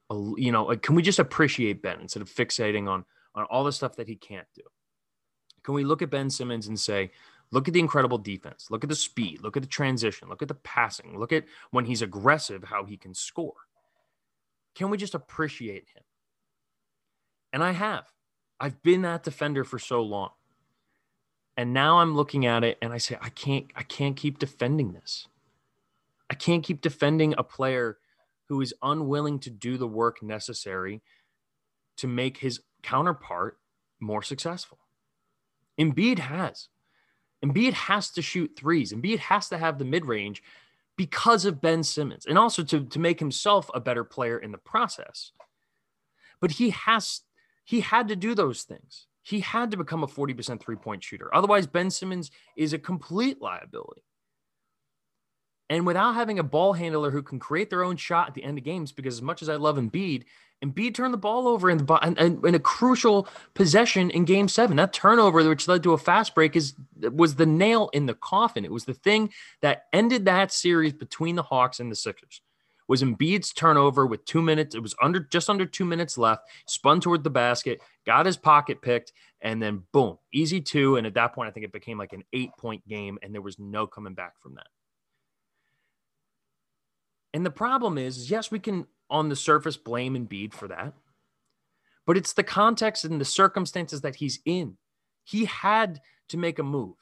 [0.09, 3.05] a, you know, like, can we just appreciate Ben instead of fixating on
[3.37, 4.63] on all the stuff that he can't do?
[5.63, 7.11] Can we look at Ben Simmons and say,
[7.51, 10.47] look at the incredible defense, look at the speed, look at the transition, look at
[10.47, 13.53] the passing, look at when he's aggressive, how he can score?
[14.75, 16.03] Can we just appreciate him?
[17.53, 18.05] And I have.
[18.59, 20.31] I've been that defender for so long.
[21.55, 24.93] And now I'm looking at it and I say, I can't, I can't keep defending
[24.93, 25.27] this.
[26.29, 27.97] I can't keep defending a player
[28.49, 31.01] who is unwilling to do the work necessary
[31.97, 33.57] to make his counterpart
[33.99, 34.79] more successful.
[35.79, 36.69] Embiid has.
[37.43, 38.93] Embiid has to shoot threes.
[38.93, 40.43] Embiid has to have the mid range
[40.95, 44.57] because of Ben Simmons and also to, to make himself a better player in the
[44.57, 45.31] process.
[46.41, 47.21] But he has
[47.63, 49.07] he had to do those things.
[49.21, 51.33] He had to become a 40% three-point shooter.
[51.35, 54.03] Otherwise, Ben Simmons is a complete liability.
[55.69, 58.57] And without having a ball handler who can create their own shot at the end
[58.57, 60.23] of games, because as much as I love Embiid,
[60.63, 64.77] Embiid turned the ball over in, the, in, in a crucial possession in Game Seven.
[64.77, 68.65] That turnover, which led to a fast break, is was the nail in the coffin.
[68.65, 72.41] It was the thing that ended that series between the Hawks and the Sixers.
[72.87, 74.73] Was Embiid's turnover with two minutes?
[74.73, 76.49] It was under just under two minutes left.
[76.65, 79.11] Spun toward the basket, got his pocket picked,
[79.41, 80.95] and then boom, easy two.
[80.95, 83.41] And at that point, I think it became like an eight point game, and there
[83.41, 84.67] was no coming back from that.
[87.33, 90.93] And the problem is, yes, we can on the surface blame Embiid for that,
[92.05, 94.77] but it's the context and the circumstances that he's in.
[95.23, 96.95] He had to make a move,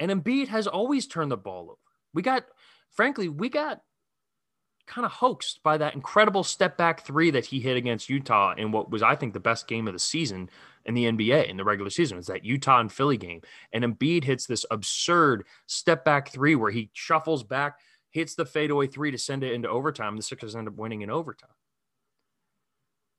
[0.00, 1.78] and Embiid has always turned the ball over.
[2.12, 2.44] We got,
[2.90, 3.80] frankly, we got
[4.86, 8.70] kind of hoaxed by that incredible step back three that he hit against Utah in
[8.70, 10.50] what was, I think, the best game of the season
[10.84, 12.18] in the NBA in the regular season.
[12.18, 13.40] It's that Utah and Philly game.
[13.72, 17.78] And Embiid hits this absurd step back three where he shuffles back
[18.14, 20.16] hits the fadeaway three to send it into overtime.
[20.16, 21.50] The Sixers end up winning in overtime.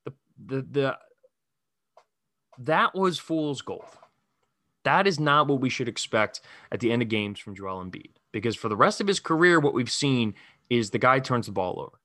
[0.06, 0.98] The the the
[2.60, 3.84] that was fool's gold.
[4.86, 6.42] That is not what we should expect
[6.72, 8.12] at the end of games from Joel Embiid.
[8.32, 10.34] Because for the rest of his career, what we've seen
[10.70, 12.00] is the guy turns the ball over.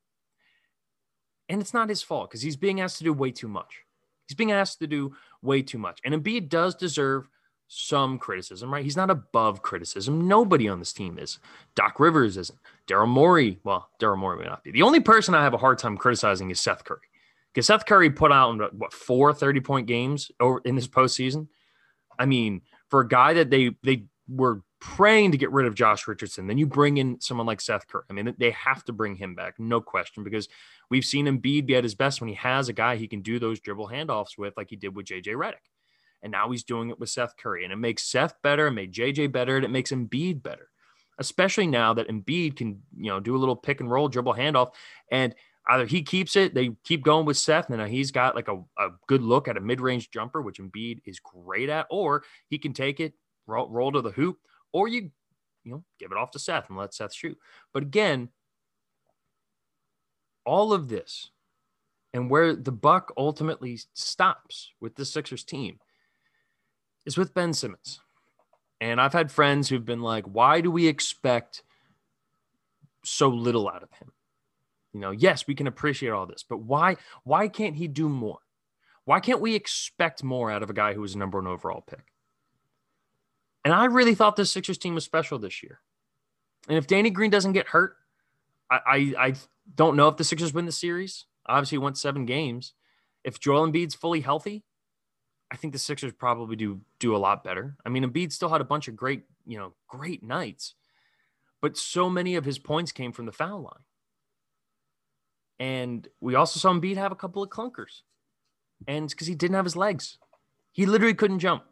[1.48, 3.84] And it's not his fault because he's being asked to do way too much.
[4.26, 6.00] He's being asked to do way too much.
[6.04, 7.28] And Embiid does deserve
[7.72, 8.82] some criticism, right?
[8.82, 10.26] He's not above criticism.
[10.26, 11.38] Nobody on this team is.
[11.76, 12.58] Doc Rivers isn't.
[12.88, 14.72] Daryl Morey, well, Daryl Morey may not be.
[14.72, 16.98] The only person I have a hard time criticizing is Seth Curry.
[17.54, 21.46] Because Seth Curry put out, what, four 30 point games over in this postseason?
[22.18, 26.08] I mean, for a guy that they they were praying to get rid of Josh
[26.08, 28.02] Richardson, then you bring in someone like Seth Curry.
[28.10, 30.48] I mean, they have to bring him back, no question, because
[30.90, 33.38] we've seen Embiid be at his best when he has a guy he can do
[33.38, 35.70] those dribble handoffs with, like he did with JJ Redick.
[36.22, 37.64] And now he's doing it with Seth Curry.
[37.64, 40.68] And it makes Seth better, it made JJ better, and it makes Embiid better.
[41.18, 44.72] Especially now that Embiid can, you know, do a little pick and roll, dribble handoff.
[45.10, 45.34] And
[45.68, 48.56] either he keeps it, they keep going with Seth, and now he's got like a,
[48.78, 52.72] a good look at a mid-range jumper, which Embiid is great at, or he can
[52.72, 53.14] take it,
[53.46, 54.38] roll, roll to the hoop,
[54.72, 55.10] or you,
[55.64, 57.38] you know, give it off to Seth and let Seth shoot.
[57.72, 58.30] But again,
[60.44, 61.30] all of this
[62.12, 65.78] and where the buck ultimately stops with the Sixers team
[67.10, 68.00] is with Ben Simmons.
[68.80, 71.62] And I've had friends who've been like, why do we expect
[73.04, 74.12] so little out of him?
[74.92, 78.38] You know, yes, we can appreciate all this, but why why can't he do more?
[79.04, 81.82] Why can't we expect more out of a guy who was a number one overall
[81.82, 82.12] pick?
[83.64, 85.80] And I really thought this Sixers team was special this year.
[86.68, 87.96] And if Danny Green doesn't get hurt,
[88.70, 89.34] I, I, I
[89.74, 91.26] don't know if the Sixers win the series.
[91.46, 92.74] Obviously, won seven games.
[93.24, 94.64] If Joel Embiid's fully healthy,
[95.50, 97.76] I think the Sixers probably do do a lot better.
[97.84, 100.74] I mean, Embiid still had a bunch of great, you know, great nights,
[101.60, 103.84] but so many of his points came from the foul line.
[105.58, 108.02] And we also saw Embiid have a couple of clunkers,
[108.86, 110.18] and it's because he didn't have his legs.
[110.72, 111.64] He literally couldn't jump.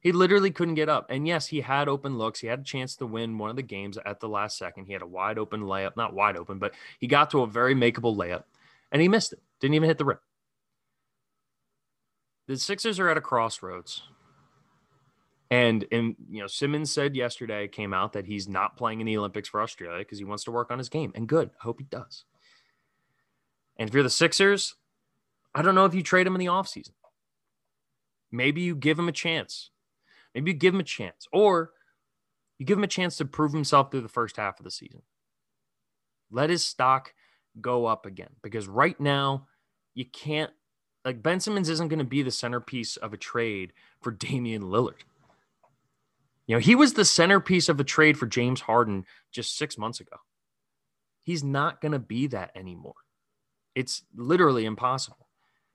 [0.00, 1.06] He literally couldn't get up.
[1.08, 2.40] And yes, he had open looks.
[2.40, 4.84] He had a chance to win one of the games at the last second.
[4.84, 7.74] He had a wide open layup, not wide open, but he got to a very
[7.74, 8.44] makeable layup,
[8.92, 9.42] and he missed it.
[9.60, 10.18] Didn't even hit the rim
[12.46, 14.02] the Sixers are at a crossroads.
[15.50, 19.16] And and you know, Simmons said yesterday came out that he's not playing in the
[19.16, 21.12] Olympics for Australia because he wants to work on his game.
[21.14, 21.50] And good.
[21.60, 22.24] I hope he does.
[23.76, 24.74] And if you're the Sixers,
[25.54, 26.92] I don't know if you trade him in the offseason.
[28.32, 29.70] Maybe you give him a chance.
[30.34, 31.26] Maybe you give him a chance.
[31.32, 31.70] Or
[32.58, 35.02] you give him a chance to prove himself through the first half of the season.
[36.30, 37.14] Let his stock
[37.60, 38.30] go up again.
[38.42, 39.46] Because right now,
[39.94, 40.50] you can't
[41.04, 45.02] Like Ben Simmons isn't going to be the centerpiece of a trade for Damian Lillard.
[46.46, 50.00] You know, he was the centerpiece of a trade for James Harden just six months
[50.00, 50.16] ago.
[51.22, 52.94] He's not going to be that anymore.
[53.74, 55.28] It's literally impossible.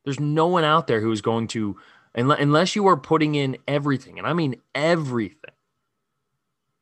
[0.06, 1.78] There's no one out there who is going to,
[2.16, 5.54] unless you are putting in everything, and I mean everything,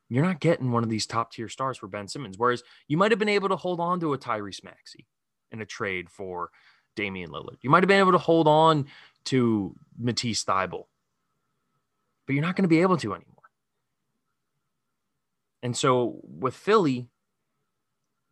[0.09, 2.37] you're not getting one of these top tier stars for Ben Simmons.
[2.37, 5.07] Whereas you might have been able to hold on to a Tyrese Maxey
[5.51, 6.49] in a trade for
[6.97, 7.57] Damian Lillard.
[7.61, 8.87] You might have been able to hold on
[9.25, 10.87] to Matisse Thybulle,
[12.25, 13.33] but you're not going to be able to anymore.
[15.63, 17.07] And so with Philly,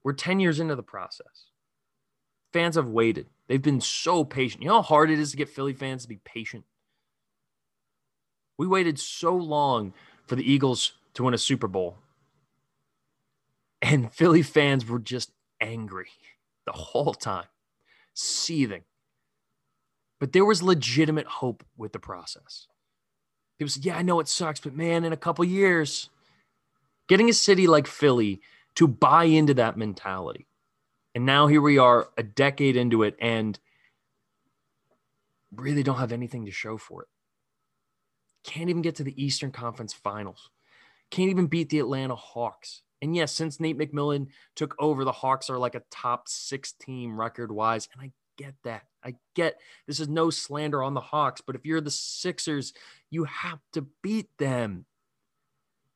[0.03, 1.51] we're 10 years into the process.
[2.51, 3.27] Fans have waited.
[3.47, 4.63] They've been so patient.
[4.63, 6.65] You know how hard it is to get Philly fans to be patient?
[8.57, 9.93] We waited so long
[10.27, 11.97] for the Eagles to win a Super Bowl.
[13.81, 16.09] And Philly fans were just angry
[16.65, 17.45] the whole time,
[18.15, 18.81] seething.
[20.19, 22.67] But there was legitimate hope with the process.
[23.59, 26.09] People said, Yeah, I know it sucks, but man, in a couple years,
[27.07, 28.41] getting a city like Philly
[28.75, 30.47] to buy into that mentality.
[31.13, 33.57] And now here we are a decade into it and
[35.55, 37.07] really don't have anything to show for it.
[38.43, 40.49] Can't even get to the Eastern Conference Finals.
[41.09, 42.81] Can't even beat the Atlanta Hawks.
[43.01, 47.19] And yes, since Nate McMillan took over, the Hawks are like a top six team
[47.19, 47.87] record wise.
[47.93, 48.83] And I get that.
[49.03, 52.73] I get this is no slander on the Hawks, but if you're the Sixers,
[53.09, 54.85] you have to beat them.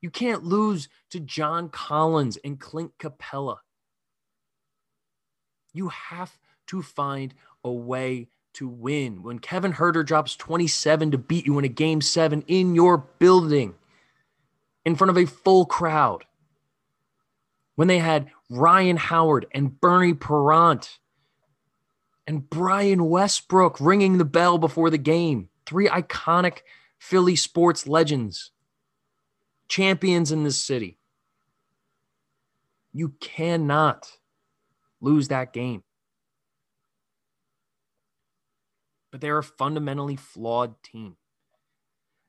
[0.02, 3.58] You can't lose to John Collins and Clint Capela.
[5.74, 6.38] You have
[6.68, 7.34] to find
[7.64, 9.24] a way to win.
[9.24, 13.76] When Kevin Huerter drops 27 to beat you in a game seven in your building,
[14.86, 16.26] in front of a full crowd,
[17.80, 21.00] when they had Ryan Howard and Bernie Parent
[22.28, 26.58] and Brian Westbrook ringing the bell before the game, three iconic
[26.98, 28.52] Philly sports legends
[29.70, 30.98] champions in this city.
[32.92, 34.12] You cannot
[35.00, 35.84] lose that game.
[39.10, 41.16] But they're a fundamentally flawed team.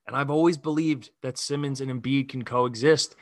[0.06, 3.16] And I've always believed that Simmons and Embiid can coexist.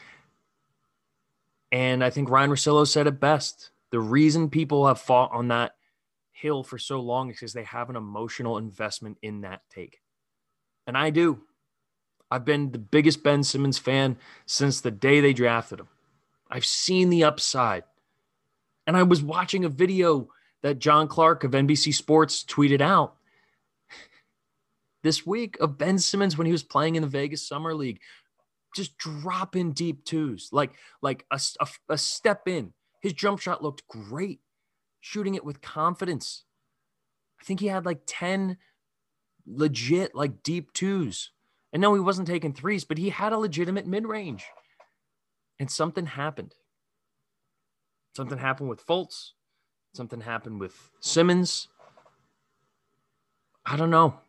[1.71, 3.71] And I think Ryan Russillo said it best.
[3.91, 5.73] The reason people have fought on that
[6.33, 10.01] hill for so long is because they have an emotional investment in that take.
[10.87, 11.43] And I do.
[12.31, 15.89] I've been the biggest Ben Simmons fan since the day they drafted him.
[16.51, 17.85] I've seen the upside.
[18.87, 20.29] And I was watching a video
[20.63, 23.17] that John Clark of NBC Sports tweeted out
[25.03, 28.01] this week of Ben Simmons when he was playing in the Vegas Summer League,
[28.75, 32.73] just dropping deep twos, like like a, a, a step in.
[33.03, 34.41] His jump shot looked great,
[35.01, 36.45] shooting it with confidence.
[37.41, 38.59] I think he had like 10
[39.47, 41.31] legit like deep twos.
[41.73, 44.45] And no, he wasn't taking threes, but he had a legitimate mid range.
[45.61, 46.55] And something happened.
[48.17, 49.33] Something happened with Fultz.
[49.95, 51.69] Something happened with Simmons.
[53.65, 54.21] I don't know.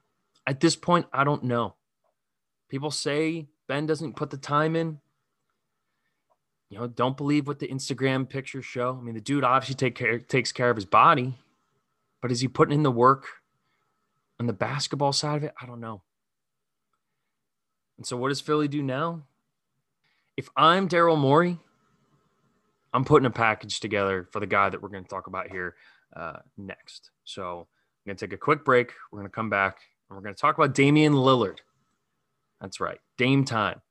[0.45, 1.75] At this point, I don't know.
[2.69, 4.99] People say Ben doesn't put the time in.
[6.69, 8.97] You know, don't believe what the Instagram pictures show.
[8.99, 11.35] I mean, the dude obviously take care, takes care of his body,
[12.19, 13.27] but is he putting in the work
[14.39, 15.53] on the basketball side of it?
[15.61, 16.01] I don't know.
[17.97, 19.21] And so, what does Philly do now?
[20.35, 21.59] If I'm Daryl Morey,
[22.91, 25.75] I'm putting a package together for the guy that we're going to talk about here
[26.15, 27.11] uh, next.
[27.23, 28.93] So, I'm going to take a quick break.
[29.11, 29.77] We're going to come back
[30.09, 31.59] and we're going to talk about Damian Lillard.
[32.61, 33.81] That's right, Dame time.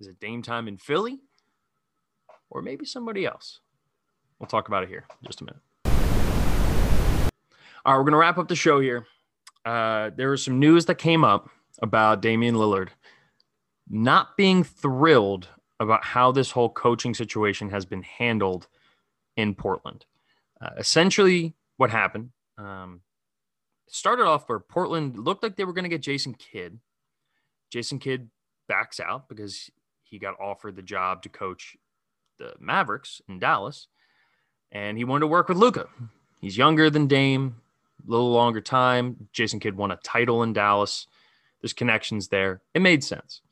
[0.00, 1.18] Is it Dame time in Philly
[2.50, 3.60] or maybe somebody else?
[4.38, 5.60] We'll talk about it here in just a minute.
[7.84, 9.06] All right, we're going to wrap up the show here.
[9.64, 11.50] Uh, there was some news that came up
[11.80, 12.88] about Damian Lillard
[13.88, 15.48] not being thrilled
[15.80, 18.68] about how this whole coaching situation has been handled
[19.36, 20.04] in Portland.
[20.60, 23.00] Uh, essentially, what happened um,
[23.88, 26.78] started off where Portland looked like they were going to get Jason Kidd.
[27.70, 28.28] Jason Kidd
[28.68, 29.70] backs out because
[30.02, 31.76] he got offered the job to coach
[32.38, 33.88] the Mavericks in Dallas,
[34.72, 35.86] and he wanted to work with Luka.
[36.40, 37.56] He's younger than Dame,
[38.06, 39.28] a little longer time.
[39.32, 41.06] Jason Kidd won a title in Dallas.
[41.60, 42.60] There's connections there.
[42.74, 43.42] It made sense.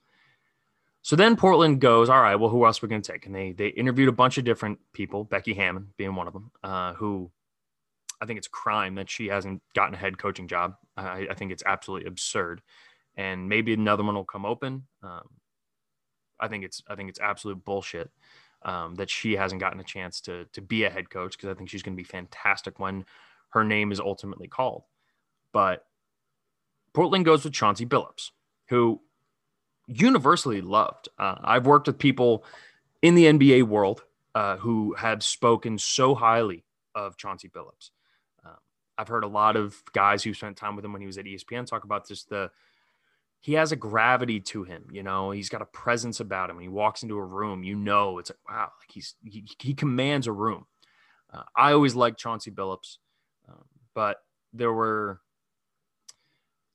[1.03, 3.27] So then Portland goes, all right, well, who else are we going to take?
[3.27, 6.51] And they they interviewed a bunch of different people, Becky Hammon being one of them,
[6.65, 7.31] uh, who
[8.21, 10.75] I think it's crime that she hasn't gotten a head coaching job.
[10.97, 12.63] I, I, think it's absolutely absurd,
[13.17, 14.85] and maybe another one will come open.
[15.03, 15.29] Um,
[16.39, 18.11] I think it's I think it's absolute bullshit
[18.63, 21.55] um, that she hasn't gotten a chance to to be a head coach because I
[21.55, 23.05] think she's going to be fantastic when
[23.51, 24.85] her name is ultimately called.
[25.53, 25.87] But
[26.93, 28.31] Portland goes with Chauncey Billups,
[28.69, 29.01] who
[29.87, 31.09] universally loved.
[31.19, 32.45] Uh, I've worked with people
[33.03, 34.03] in the NBA world
[34.35, 36.65] uh, who have spoken so highly
[36.95, 37.91] of Chauncey Billups.
[38.45, 38.57] Um,
[38.99, 41.25] I've heard a lot of guys who spent time with him when he was at
[41.25, 42.51] ESPN talk about just the
[43.47, 44.89] he has a gravity to him.
[44.91, 46.57] You know, he's got a presence about him.
[46.57, 49.73] When he walks into a room, you know, it's like wow, like he's he, he
[49.73, 50.67] commands a room.
[51.33, 52.97] Uh, I always liked Chauncey Billups,
[53.49, 54.17] um, but
[54.53, 55.21] there were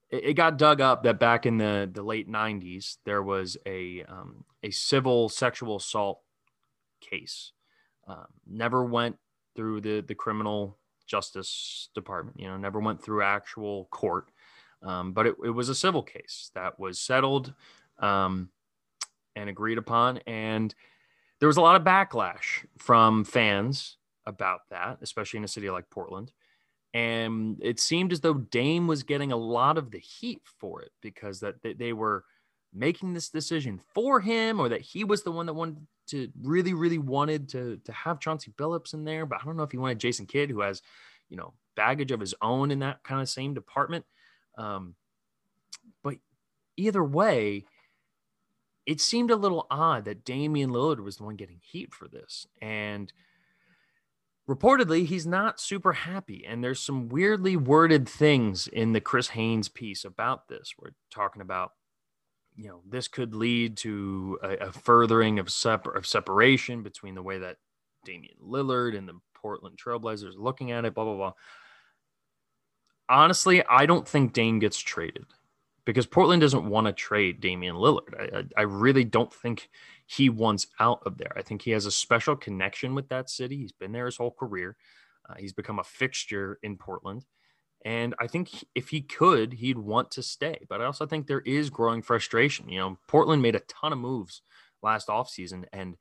[0.09, 4.05] it, it, got dug up that back in the the late '90s there was a
[4.07, 6.21] um, a civil sexual assault
[7.01, 7.51] case.
[8.07, 9.17] Um, never went
[9.57, 12.39] through the the criminal justice department.
[12.39, 14.31] You know, never went through actual court.
[14.83, 17.53] Um, but it, it, was a civil case that was settled
[17.99, 18.49] um,
[19.35, 20.17] and agreed upon.
[20.25, 20.73] And
[21.39, 25.89] there was a lot of backlash from fans about that, especially in a city like
[25.89, 26.31] Portland.
[26.93, 30.91] And it seemed as though Dame was getting a lot of the heat for it
[31.01, 32.25] because that they were
[32.73, 36.73] making this decision for him or that he was the one that wanted to really,
[36.73, 39.25] really wanted to, to have Chauncey Billups in there.
[39.25, 40.81] But I don't know if he wanted Jason Kidd, who has,
[41.29, 44.05] you know, baggage of his own in that kind of same department.
[44.57, 44.95] Um,
[46.03, 46.15] but
[46.77, 47.65] either way,
[48.85, 52.47] it seemed a little odd that Damian Lillard was the one getting heat for this.
[52.61, 53.11] And
[54.49, 56.45] reportedly, he's not super happy.
[56.45, 60.73] And there's some weirdly worded things in the Chris Haynes piece about this.
[60.79, 61.73] We're talking about,
[62.55, 67.23] you know, this could lead to a, a furthering of, separ- of separation between the
[67.23, 67.57] way that
[68.03, 71.33] Damian Lillard and the Portland Trailblazers looking at it, blah, blah, blah
[73.11, 75.25] honestly, I don't think Dame gets traded
[75.85, 78.19] because Portland doesn't want to trade Damian Lillard.
[78.19, 79.69] I, I, I, really don't think
[80.05, 81.33] he wants out of there.
[81.35, 83.57] I think he has a special connection with that city.
[83.57, 84.77] He's been there his whole career.
[85.29, 87.25] Uh, he's become a fixture in Portland.
[87.83, 90.65] And I think if he could, he'd want to stay.
[90.69, 92.69] But I also think there is growing frustration.
[92.69, 94.43] You know, Portland made a ton of moves
[94.83, 95.97] last offseason and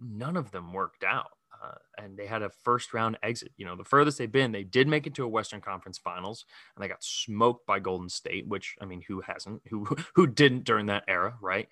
[0.00, 1.30] none of them worked out
[1.64, 3.52] uh, and they had a first round exit.
[3.56, 6.44] You know, the furthest they've been, they did make it to a Western Conference Finals,
[6.74, 8.46] and they got smoked by Golden State.
[8.46, 9.62] Which I mean, who hasn't?
[9.70, 9.84] Who
[10.14, 11.68] who didn't during that era, right?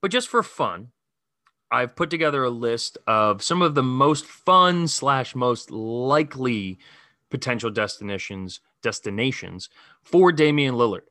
[0.00, 0.88] But just for fun,
[1.70, 6.78] I've put together a list of some of the most fun slash most likely
[7.30, 9.68] potential destinations destinations
[10.02, 11.02] for Damian Lillard,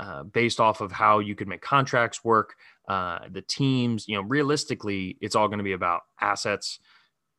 [0.00, 2.56] uh, based off of how you could make contracts work,
[2.88, 4.08] uh, the teams.
[4.08, 6.80] You know, realistically, it's all going to be about assets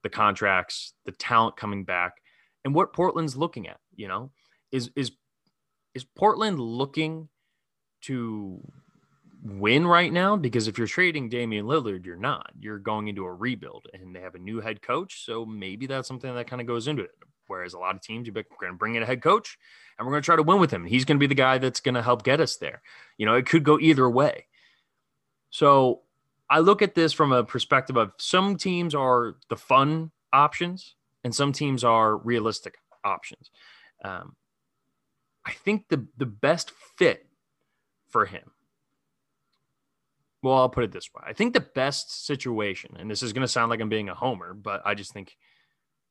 [0.04, 2.14] the contracts, the talent coming back,
[2.64, 3.80] and what Portland's looking at.
[3.95, 4.32] You know,
[4.72, 5.12] is is
[5.95, 7.30] is Portland looking
[8.01, 8.60] to
[9.43, 10.36] win right now?
[10.36, 12.51] Because if you're trading Damian Lillard, you're not.
[12.60, 16.08] You're going into a rebuild, and they have a new head coach, so maybe that's
[16.08, 17.12] something that kind of goes into it.
[17.47, 19.58] Whereas a lot of teams, you're going to bring in a head coach,
[19.97, 20.86] and we're going to try to win with him.
[20.86, 22.82] He's going to be the guy that's going to help get us there.
[23.18, 24.47] You know, it could go either way.
[25.49, 26.03] So
[26.54, 30.93] I look at this from a perspective of some teams are the fun options
[31.24, 33.49] and some teams are realistic options.
[34.05, 34.36] Um,
[35.43, 37.25] I think the the best fit
[38.08, 38.51] for him.
[40.43, 41.24] Well, I'll put it this way.
[41.25, 44.13] I think the best situation, and this is going to sound like I'm being a
[44.13, 45.36] homer, but I just think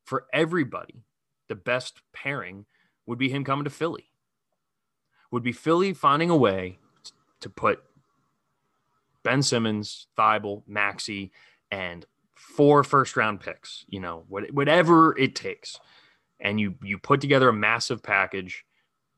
[0.03, 1.05] for everybody,
[1.49, 2.67] the best pairing
[3.07, 4.11] would be him coming to Philly.
[5.31, 6.81] Would be Philly finding a way
[7.39, 7.85] to put
[9.25, 11.33] Ben Simmons, Thybulle, Maxey,
[11.71, 12.05] and
[12.35, 15.79] four first round picks, you know, whatever it takes.
[16.41, 18.65] And you you put together a massive package,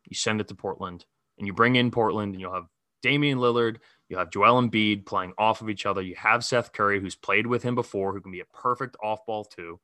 [0.04, 1.06] you send it to Portland,
[1.38, 2.68] and you bring in Portland, and you'll have
[3.02, 3.78] Damian Lillard,
[4.08, 6.02] you'll have Joel Embiid playing off of each other.
[6.02, 9.24] You have Seth Curry, who's played with him before, who can be a perfect off
[9.26, 9.80] ball too.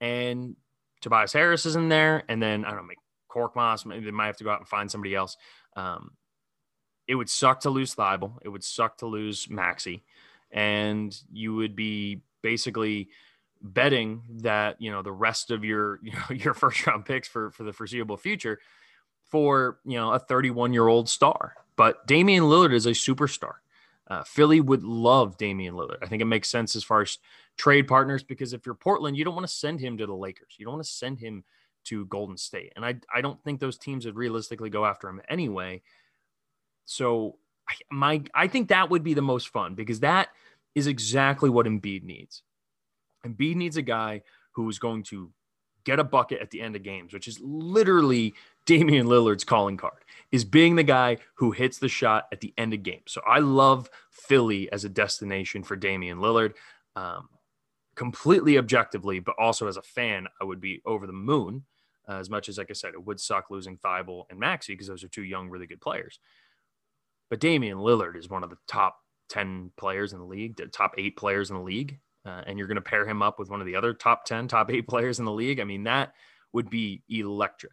[0.00, 0.56] And
[1.02, 2.98] Tobias Harris is in there, and then I don't know, make
[3.30, 3.84] Korkmaz.
[3.84, 5.36] Maybe they might have to go out and find somebody else.
[5.76, 6.12] Um,
[7.06, 8.38] it would suck to lose Thybulle.
[8.42, 10.04] It would suck to lose Maxey.
[10.50, 13.08] And you would be basically
[13.60, 17.50] betting that, you know, the rest of your, you know, your first round picks for,
[17.50, 18.60] for the foreseeable future
[19.24, 21.54] for, you know, a 31 year old star.
[21.76, 23.54] But Damian Lillard is a superstar.
[24.06, 25.98] Uh, Philly would love Damian Lillard.
[26.02, 27.18] I think it makes sense as far as
[27.56, 30.54] trade partners because if you're Portland, you don't want to send him to the Lakers.
[30.58, 31.42] You don't want to send him
[31.84, 32.72] to Golden State.
[32.76, 35.82] And I, I don't think those teams would realistically go after him anyway.
[36.84, 37.38] So
[37.90, 40.28] my I think that would be the most fun because that
[40.74, 42.42] is exactly what Embiid needs.
[43.24, 45.30] Embiid needs a guy who is going to
[45.84, 48.34] get a bucket at the end of games, which is literally
[48.66, 52.74] Damian Lillard's calling card, is being the guy who hits the shot at the end
[52.74, 53.12] of games.
[53.12, 56.54] So I love Philly as a destination for Damian Lillard.
[56.96, 57.28] Um,
[57.94, 61.64] completely objectively, but also as a fan, I would be over the moon
[62.06, 64.88] Uh, as much as, like I said, it would suck losing Thybulle and Maxey because
[64.88, 66.18] those are two young, really good players.
[67.30, 68.98] But Damian Lillard is one of the top
[69.30, 71.98] 10 players in the league, the top eight players in the league.
[72.26, 74.48] Uh, and you're going to pair him up with one of the other top 10,
[74.48, 75.60] top eight players in the league.
[75.60, 76.14] I mean, that
[76.52, 77.72] would be electric.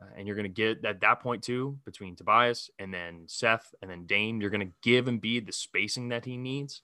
[0.00, 3.74] Uh, and you're going to get at that point too between Tobias and then Seth
[3.82, 4.40] and then Dame.
[4.40, 6.82] You're going to give Embiid the spacing that he needs.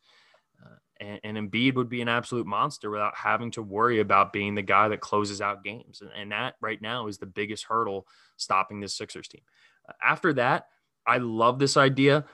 [0.65, 4.55] Uh, and, and Embiid would be an absolute monster without having to worry about being
[4.55, 6.01] the guy that closes out games.
[6.01, 8.07] And, and that right now is the biggest hurdle
[8.37, 9.43] stopping this Sixers team.
[9.89, 10.67] Uh, after that,
[11.09, 12.25] I love this idea.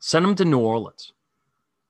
[0.00, 1.12] Send him to New Orleans.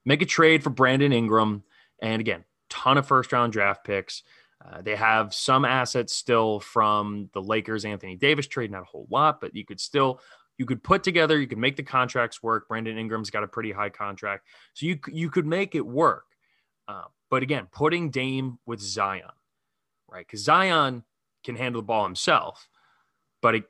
[0.05, 1.65] Make a trade for Brandon Ingram.
[2.01, 4.23] And again, ton of first round draft picks.
[4.65, 9.07] Uh, they have some assets still from the Lakers Anthony Davis trade, not a whole
[9.11, 10.21] lot, but you could still
[10.59, 12.69] you could put together, you could make the contracts work.
[12.69, 16.25] Brandon Ingram's got a pretty high contract, so you you could make it work.
[16.89, 19.31] Uh, but again, putting Dame with Zion,
[20.09, 20.27] right?
[20.27, 21.05] Because Zion
[21.45, 22.69] can handle the ball himself,
[23.41, 23.65] but it,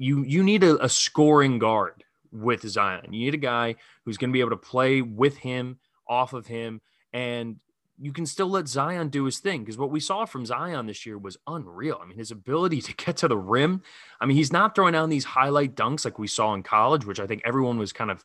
[0.00, 2.02] you you need a, a scoring guard
[2.32, 3.12] with Zion.
[3.12, 5.78] You need a guy who's going to be able to play with him,
[6.08, 6.80] off of him,
[7.12, 7.56] and
[7.98, 11.04] you can still let Zion do his thing because what we saw from Zion this
[11.04, 12.00] year was unreal.
[12.02, 13.82] I mean, his ability to get to the rim.
[14.20, 17.20] I mean, he's not throwing down these highlight dunks like we saw in college, which
[17.20, 18.24] I think everyone was kind of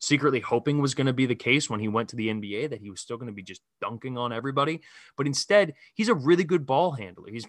[0.00, 2.80] secretly hoping was going to be the case when he went to the NBA, that
[2.80, 4.80] he was still going to be just dunking on everybody.
[5.16, 7.30] But instead, he's a really good ball handler.
[7.30, 7.46] He's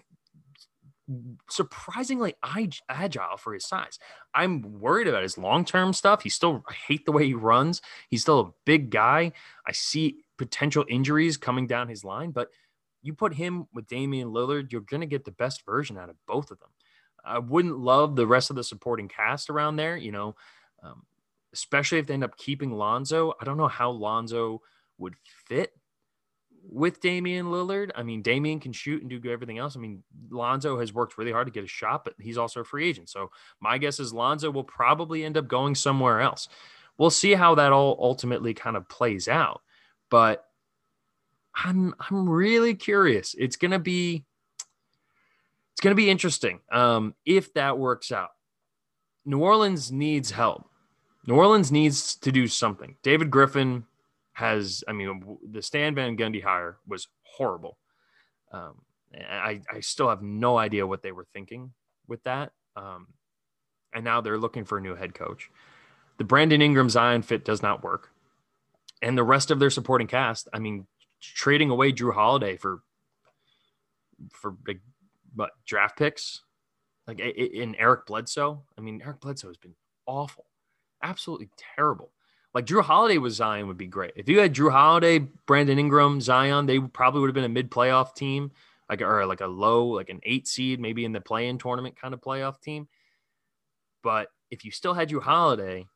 [1.50, 2.34] surprisingly
[2.88, 3.98] agile for his size.
[4.34, 6.22] I'm worried about his long term stuff.
[6.22, 7.82] He still, I hate the way he runs.
[8.08, 9.32] He's still a big guy.
[9.66, 12.48] I see potential injuries coming down his line, but
[13.02, 16.16] you put him with Damian Lillard, you're going to get the best version out of
[16.26, 16.70] both of them.
[17.24, 20.34] I wouldn't love the rest of the supporting cast around there, you know,
[20.82, 21.04] um,
[21.52, 23.34] especially if they end up keeping Lonzo.
[23.40, 24.62] I don't know how Lonzo
[24.98, 25.14] would
[25.46, 25.72] fit
[26.68, 27.90] with Damian Lillard.
[27.94, 29.76] I mean, Damian can shoot and do everything else.
[29.76, 32.64] I mean, Lonzo has worked really hard to get a shot, but he's also a
[32.64, 33.08] free agent.
[33.08, 33.30] So
[33.60, 36.48] my guess is Lonzo will probably end up going somewhere else.
[36.96, 39.62] We'll see how that all ultimately kind of plays out
[40.14, 40.44] but
[41.56, 43.34] I'm I'm really curious.
[43.36, 44.24] It's gonna be
[45.72, 48.30] it's gonna be interesting um, if that works out.
[49.24, 50.68] New Orleans needs help.
[51.26, 52.96] New Orleans needs to do something.
[53.02, 53.84] David Griffin
[54.34, 57.78] has, I mean, the Stan Van Gundy hire was horrible.
[58.52, 58.82] Um,
[59.14, 61.72] I, I still have no idea what they were thinking
[62.06, 62.52] with that.
[62.76, 63.08] Um,
[63.92, 65.50] and now they're looking for a new head coach.
[66.18, 68.10] The Brandon Ingram Zion fit does not work
[69.04, 70.48] and the rest of their supporting cast.
[70.52, 70.86] I mean,
[71.20, 72.80] trading away Jrue Holiday for
[74.30, 74.80] for big
[75.36, 76.42] but draft picks,
[77.06, 78.62] like in Eric Bledsoe.
[78.78, 79.74] I mean, Eric Bledsoe has been
[80.06, 80.46] awful,
[81.02, 82.12] absolutely terrible.
[82.54, 84.12] Like Jrue Holiday with Zion would be great.
[84.14, 87.70] If you had Jrue Holiday, Brandon Ingram, Zion, they probably would have been a mid
[87.70, 88.52] playoff team,
[88.88, 92.00] like or like a low, like an eight seed, maybe in the play in tournament
[92.00, 92.86] kind of playoff team.
[94.04, 95.86] But if you still had Jrue Holiday,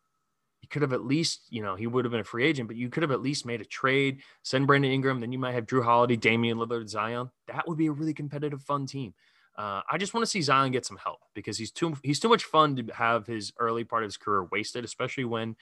[0.63, 2.77] you could have at least, you know, he would have been a free agent, but
[2.77, 5.67] you could have at least made a trade, send Brandon Ingram, then you might have
[5.67, 7.31] Jrue Holiday, Damian Lillard, Zion.
[7.47, 9.15] That would be a really competitive, fun team.
[9.57, 12.29] Uh, I just want to see Zion get some help because he's too he's too
[12.29, 15.57] much fun to have his early part of his career wasted, especially when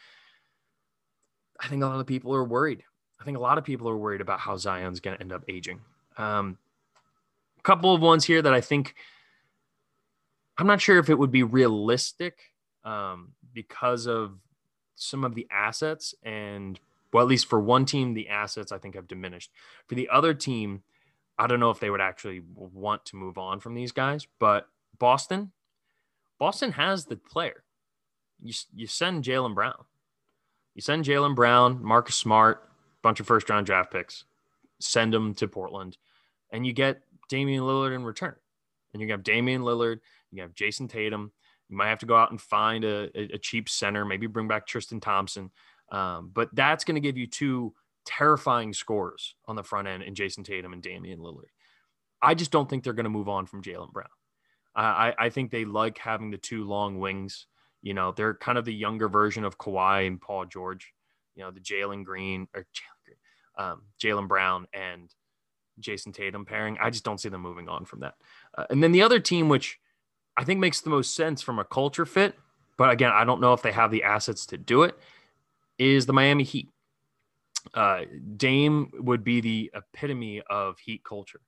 [1.60, 2.82] I think a lot of people are worried.
[3.20, 5.42] I think a lot of people are worried about how Zion's going to end up
[5.48, 5.80] aging.
[6.18, 6.58] Um,
[7.58, 8.94] a couple of ones here that I think
[10.58, 12.38] I'm not sure if it would be realistic
[12.84, 14.38] um, because of
[14.96, 16.80] some of the assets and
[17.12, 19.50] well at least for one team the assets i think have diminished
[19.86, 20.82] for the other team
[21.38, 24.68] i don't know if they would actually want to move on from these guys but
[24.98, 25.52] boston
[26.38, 27.62] boston has the player
[28.42, 29.84] you, you send jaylen brown
[30.76, 32.70] you send Jaylen brown marcus smart
[33.02, 34.24] bunch of first round draft picks
[34.78, 35.96] send them to portland
[36.52, 38.36] and you get damian lillard in return
[38.92, 39.98] and you have damian lillard
[40.30, 41.32] you have Jayson tatum
[41.68, 44.66] you might have to go out and find a, a cheap center, maybe bring back
[44.66, 45.50] Tristan Thompson.
[45.90, 47.74] Um, but that's going to give you two
[48.04, 51.50] terrifying scores on the front end in Jayson Tatum and Damian Lillard.
[52.22, 54.08] I just don't think they're going to move on from Jaylen Brown.
[54.74, 57.46] I, I think they like having the two long wings.
[57.82, 60.92] You know, they're kind of the younger version of Kawhi and Paul George.
[61.34, 62.66] You know, the Jalen Green or
[63.58, 65.12] um, Jaylen Brown and
[65.80, 66.78] Jayson Tatum pairing.
[66.80, 68.14] I just don't see them moving on from that.
[68.56, 69.78] Uh, and then the other team, which
[70.36, 72.34] I think makes the most sense from a culture fit,
[72.76, 74.98] but again, I don't know if they have the assets to do it,
[75.78, 76.68] is the Miami Heat.
[77.74, 78.02] Uh,
[78.36, 81.40] Dame would be the epitome of Heat culture,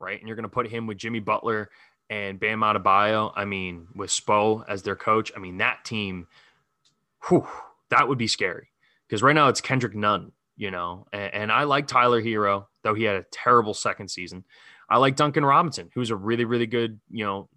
[0.00, 0.18] right?
[0.18, 1.70] And you're going to put him with Jimmy Butler
[2.12, 3.32] and Bam Adebayo.
[3.34, 5.32] I mean, with Spo as their coach.
[5.34, 6.26] I mean, that team,
[7.26, 7.48] whew,
[7.88, 8.68] that would be scary
[9.08, 12.92] because right now it's Kendrick Nunn, you know, and, and I like Tyler Herro, though
[12.92, 14.44] he had a terrible second season.
[14.90, 17.48] I like Duncan Robinson, who's a really, really good, you know,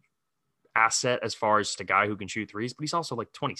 [0.73, 3.55] asset as far as a guy who can shoot threes, but he's also like 20,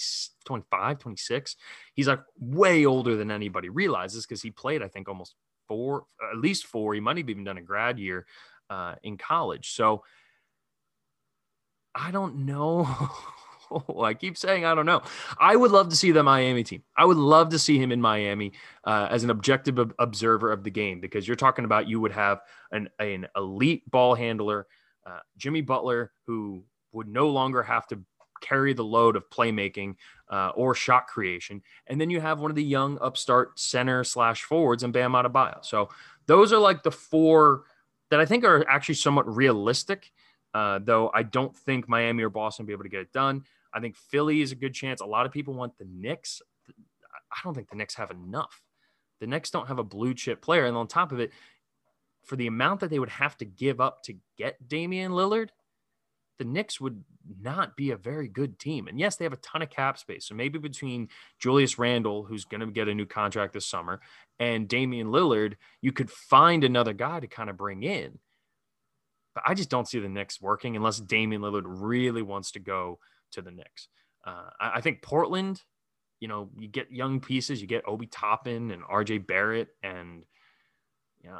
[0.46, 1.56] 25, 26.
[1.92, 5.34] He's like way older than anybody realizes because he played, I think, almost
[5.68, 6.94] four, at least four.
[6.94, 8.24] He might have even done a grad year
[8.70, 9.74] uh, in college.
[9.74, 10.02] So
[11.96, 12.86] I don't know.
[14.00, 15.02] I keep saying I don't know.
[15.40, 16.82] I would love to see the Miami team.
[16.96, 18.52] I would love to see him in Miami
[18.84, 22.40] uh, as an objective observer of the game because you're talking about you would have
[22.70, 24.66] an, an elite ball handler,
[25.04, 26.62] uh, Jimmy Butler, who
[26.92, 28.00] would no longer have to
[28.40, 29.96] carry the load of playmaking
[30.30, 34.42] uh, or shot creation, and then you have one of the young upstart center slash
[34.42, 35.64] forwards and Bam Adebayo.
[35.64, 35.88] So
[36.26, 37.62] those are like the four
[38.10, 40.12] that I think are actually somewhat realistic.
[40.56, 43.44] Uh, though I don't think Miami or Boston will be able to get it done.
[43.74, 45.02] I think Philly is a good chance.
[45.02, 46.40] A lot of people want the Knicks.
[47.30, 48.62] I don't think the Knicks have enough.
[49.20, 50.64] The Knicks don't have a blue chip player.
[50.64, 51.32] And on top of it,
[52.24, 55.50] for the amount that they would have to give up to get Damian Lillard,
[56.38, 57.04] the Knicks would
[57.38, 58.88] not be a very good team.
[58.88, 60.24] And yes, they have a ton of cap space.
[60.26, 64.00] So maybe between Julius Randle, who's going to get a new contract this summer,
[64.38, 68.18] and Damian Lillard, you could find another guy to kind of bring in.
[69.36, 72.98] But I just don't see the Knicks working unless Damian Lillard really wants to go
[73.32, 73.88] to the Knicks.
[74.24, 75.62] Uh, I, I, think Portland,
[76.20, 80.24] you know, you get young pieces, you get Obi Toppin and RJ Barrett and
[81.22, 81.38] you know,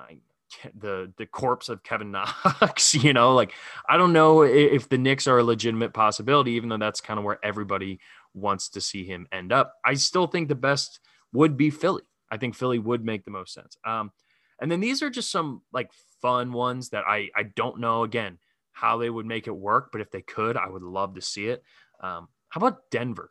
[0.78, 2.10] the the corpse of Kevin
[2.44, 3.54] Knox, you know, like
[3.88, 7.24] I don't know if the Knicks are a legitimate possibility, even though that's kind of
[7.24, 7.98] where everybody
[8.34, 9.72] wants to see him end up.
[9.86, 11.00] I still think the best
[11.32, 12.02] would be Philly.
[12.30, 13.78] I think Philly would make the most sense.
[13.86, 14.12] Um,
[14.60, 15.90] and then these are just some like
[16.26, 18.38] fun ones that I I don't know again
[18.72, 21.46] how they would make it work, but if they could, I would love to see
[21.46, 21.62] it.
[22.00, 23.30] Um, how about Denver?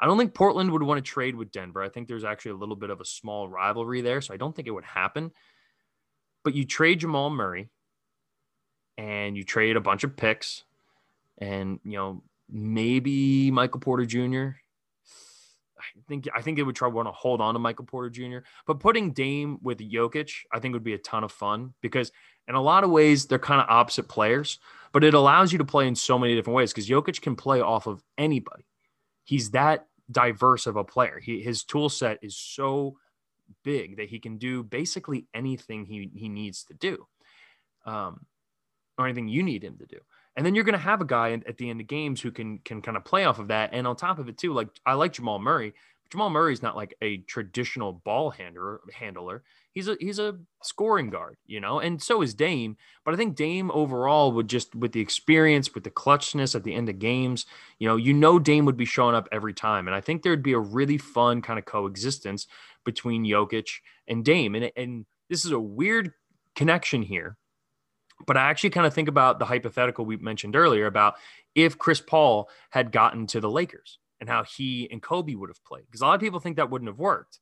[0.00, 1.80] I don't think Portland would want to trade with Denver.
[1.80, 4.54] I think there's actually a little bit of a small rivalry there, so I don't
[4.56, 5.30] think it would happen.
[6.42, 7.68] But you trade Jamal Murray
[8.98, 10.64] and you trade a bunch of picks
[11.38, 14.58] and you know maybe Michael Porter Jr.
[15.78, 18.38] I think I think they would try want to hold on to Michael Porter Jr.
[18.66, 22.10] But putting Dame with Jokic, I think would be a ton of fun because
[22.48, 24.58] in a lot of ways, they're kind of opposite players,
[24.92, 27.60] but it allows you to play in so many different ways because Jokic can play
[27.60, 28.66] off of anybody.
[29.24, 31.18] He's that diverse of a player.
[31.20, 32.96] He, his tool set is so
[33.64, 37.06] big that he can do basically anything he, he needs to do,
[37.84, 38.24] um,
[38.96, 39.98] or anything you need him to do.
[40.36, 42.58] And then you're going to have a guy at the end of games who can
[42.58, 43.70] can kind of play off of that.
[43.72, 45.72] And on top of it too, like I like Jamal Murray.
[46.02, 48.80] but Jamal Murray is not like a traditional ball handler.
[48.92, 49.42] Handler
[49.76, 52.78] he's a he's a scoring guard, you know, and so is Dame.
[53.04, 56.74] But I think Dame overall would just with the experience, with the clutchness at the
[56.74, 57.44] end of games,
[57.78, 60.42] you know, you know Dame would be showing up every time, and I think there'd
[60.42, 62.46] be a really fun kind of coexistence
[62.84, 63.68] between Jokic
[64.08, 66.12] and Dame, and and this is a weird
[66.56, 67.36] connection here.
[68.26, 71.14] But I actually kind of think about the hypothetical we mentioned earlier about
[71.54, 75.64] if Chris Paul had gotten to the Lakers and how he and Kobe would have
[75.64, 75.84] played.
[75.86, 77.40] Because a lot of people think that wouldn't have worked.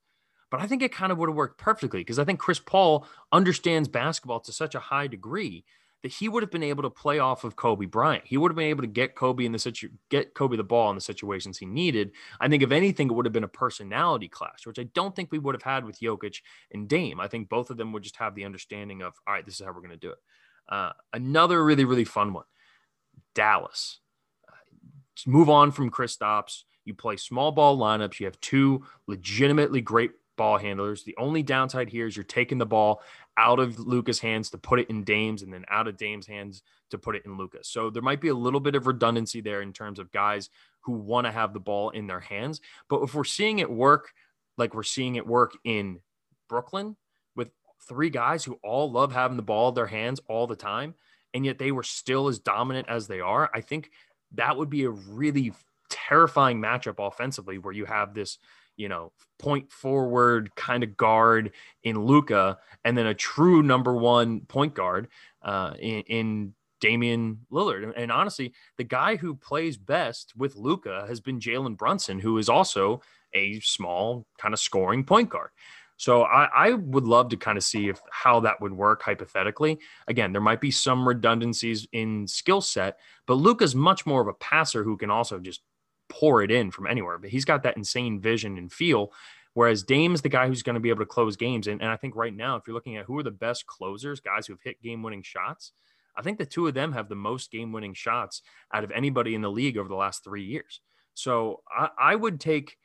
[0.51, 3.07] But I think it kind of would have worked perfectly because I think Chris Paul
[3.33, 5.65] understands basketball to such a high degree
[6.05, 8.25] that he would have been able to play off of Kobe Bryant.
[8.27, 10.91] He would have been able to get Kobe in the situ- get Kobe the ball
[10.91, 12.13] in the situations he needed.
[12.39, 15.33] I think if anything, it would have been a personality clash, which I don't think
[15.33, 16.43] we would have had with Jokic
[16.73, 17.21] and Dame.
[17.21, 19.65] I think both of them would just have the understanding of, all right, this is
[19.65, 20.19] how we're going to do it.
[20.69, 22.45] Uh, another really really fun one,
[23.35, 24.01] Dallas.
[24.49, 24.53] Uh,
[25.27, 26.63] move on from Kristaps.
[26.85, 28.21] You play small ball lineups.
[28.21, 31.05] You have two legitimately great ball handlers.
[31.05, 33.03] The only downside here is you're taking the ball
[33.37, 36.63] out of Luka's hands to put it in Dame's and then out of Dame's hands
[36.91, 37.69] to put it in Luka's.
[37.69, 40.51] So there might be a little bit of redundancy there in terms of guys
[40.81, 42.61] who want to have the ball in their hands.
[42.89, 44.13] But if we're seeing it work
[44.57, 46.01] like we're seeing it work in
[46.49, 46.97] Brooklyn
[47.89, 50.95] three guys who all love having the ball in their hands all the time,
[51.33, 53.91] and yet they were still as dominant as they are, I think
[54.33, 55.53] that would be a really
[55.91, 58.39] terrifying matchup offensively where you have this–
[58.77, 61.53] you know, point forward kind of guard
[61.83, 65.09] in Luka and then a true number one point guard
[65.43, 67.93] uh, in, in Damian Lillard.
[67.97, 72.49] And honestly, the guy who plays best with Luka has been Jalen Brunson, who is
[72.49, 73.01] also
[73.33, 75.51] a small kind of scoring point guard.
[75.97, 79.79] So I, I, would love to kind of see if how that would work hypothetically.
[80.09, 84.35] Again, there might be some redundancies in skill set, but Luka's much more of a
[84.35, 85.63] passer who can also just
[86.09, 87.19] pour it in from anywhere.
[87.19, 89.13] But he's got that insane vision and feel.
[89.55, 91.69] Whereas Dame's the guy who's going to be able to close games.
[91.69, 94.19] And, and I think right now, if you're looking at who are the best closers,
[94.19, 95.73] guys who've hit game winning shots,
[96.17, 98.43] I think the two of them have the most game winning shots
[98.73, 100.81] out of anybody in the league over the last three years.
[101.15, 102.77] So I, I would take,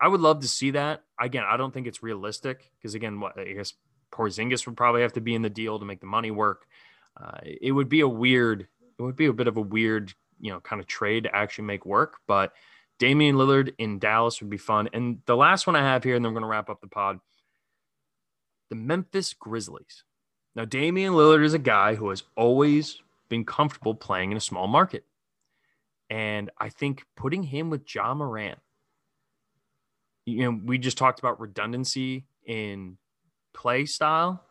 [0.00, 1.02] I would love to see that.
[1.20, 3.74] Again, I don't think it's realistic because, again, what I guess
[4.12, 6.66] Porzingis would probably have to be in the deal to make the money work.
[7.20, 8.68] Uh, it would be a weird,
[8.98, 11.64] it would be a bit of a weird you know, kind of trade to actually
[11.64, 12.18] make work.
[12.26, 12.52] But
[12.98, 14.88] Damian Lillard in Dallas would be fun.
[14.92, 16.88] And the last one I have here, and then we're going to wrap up the
[16.88, 17.20] pod
[18.70, 20.04] the Memphis Grizzlies.
[20.54, 23.00] Now, Damian Lillard is a guy who has always
[23.30, 25.04] been comfortable playing in a small market.
[26.10, 28.58] And I think putting him with Ja Morant,
[30.28, 32.96] you know, we just talked about redundancy in
[33.54, 34.44] play style.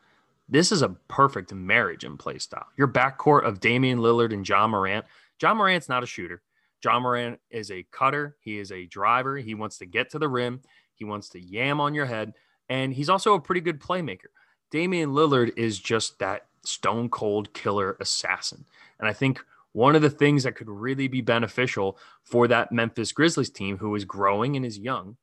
[0.49, 2.67] This is a perfect marriage in play style.
[2.77, 5.05] Your backcourt of Damian Lillard and Ja Morant.
[5.41, 6.41] Ja Morant's not a shooter.
[6.83, 8.37] Ja Morant is a cutter.
[8.39, 9.37] He is a driver.
[9.37, 10.61] He wants to get to the rim.
[10.93, 12.33] He wants to yam on your head.
[12.69, 14.27] And he's also a pretty good playmaker.
[14.71, 18.65] Damian Lillard is just that stone cold killer assassin.
[18.99, 19.43] And I think
[19.73, 23.95] one of the things that could really be beneficial for that Memphis Grizzlies team, who
[23.95, 25.17] is growing and is young,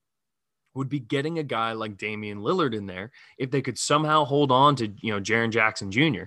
[0.74, 3.12] would be getting a guy like Damian Lillard in there.
[3.38, 6.24] If they could somehow hold on to, you know, Jaren Jackson Jr.,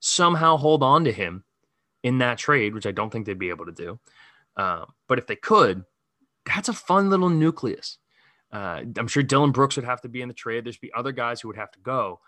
[0.00, 1.44] somehow hold on to him
[2.02, 3.98] in that trade, which I don't think they'd be able to do.
[4.56, 5.84] Um, but if they could,
[6.44, 7.98] that's a fun little nucleus.
[8.52, 10.64] Uh, I'm sure Dillon Brooks would have to be in the trade.
[10.64, 12.20] There's be other guys who would have to go.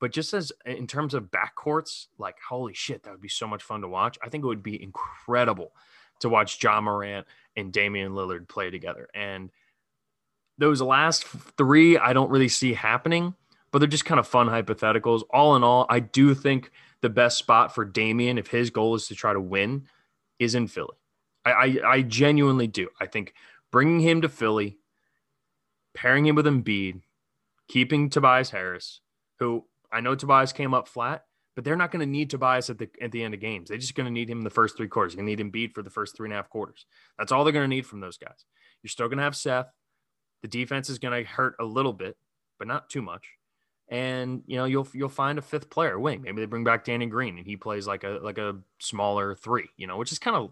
[0.00, 3.62] But just as in terms of backcourts, like holy shit, that would be so much
[3.62, 4.18] fun to watch.
[4.22, 5.72] I think it would be incredible
[6.20, 7.26] to watch Ja Morant
[7.56, 9.08] and Damian Lillard play together.
[9.14, 9.50] And
[10.58, 11.24] those last
[11.56, 13.34] three, I don't really see happening,
[13.70, 15.22] but they're just kind of fun hypotheticals.
[15.30, 16.70] All in all, I do think
[17.00, 19.86] the best spot for Damian, if his goal is to try to win,
[20.38, 20.96] is in Philly.
[21.44, 22.88] I, I, I genuinely do.
[23.00, 23.34] I think
[23.70, 24.78] bringing him to Philly,
[25.94, 27.00] pairing him with Embiid,
[27.68, 29.00] keeping Tobias Harris,
[29.38, 31.24] who I know Tobias came up flat,
[31.54, 33.68] but they're not going to need Tobias at the at the end of games.
[33.68, 35.14] They're just going to need him in the first three quarters.
[35.14, 36.86] You're going to need Embiid for the first three and a half quarters.
[37.18, 38.44] That's all they're going to need from those guys.
[38.82, 39.66] You're still going to have Seth.
[40.42, 42.16] The defense is going to hurt a little bit,
[42.58, 43.26] but not too much.
[43.88, 46.22] And you know you'll you'll find a fifth player wing.
[46.22, 49.68] Maybe they bring back Danny Green and he plays like a like a smaller three.
[49.76, 50.50] You know, which is kind of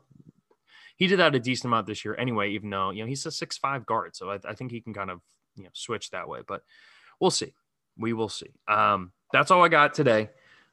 [0.96, 2.50] he did that a decent amount this year anyway.
[2.50, 4.92] Even though you know he's a six five guard, so I, I think he can
[4.92, 5.20] kind of
[5.56, 6.40] you know switch that way.
[6.46, 6.62] But
[7.18, 7.54] we'll see.
[7.96, 8.50] We will see.
[8.68, 10.30] Um, that's all I got today.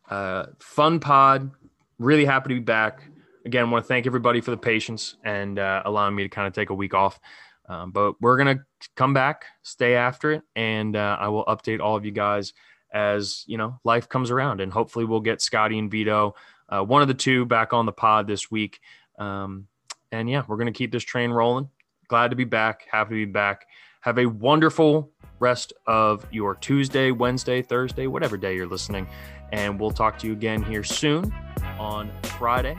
[0.10, 1.52] Uh, fun pod.
[2.00, 3.02] Really happy to be back.
[3.46, 6.48] Again, I want to thank everybody for the patience and uh, allowing me to kind
[6.48, 7.20] of take a week off.
[7.68, 8.66] Um, but we're gonna
[8.96, 12.54] come back, stay after it, and uh, I will update all of you guys
[12.94, 16.36] as you know life comes around, and hopefully we'll get Scotty and Vito,
[16.70, 18.80] uh, one of the two, back on the pod this week.
[19.20, 19.68] Um,
[20.12, 21.70] and yeah, we're gonna keep this train rolling.
[22.08, 22.88] Glad to be back.
[22.90, 23.66] Happy to be back.
[24.02, 29.08] Have a wonderful rest of your Tuesday, Wednesday, Thursday, whatever day you're listening,
[29.52, 31.34] and we'll talk to you again here soon
[31.78, 32.78] on Friday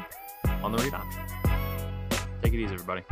[0.62, 1.22] on the Read Option.
[2.42, 3.02] Take it easy, everybody.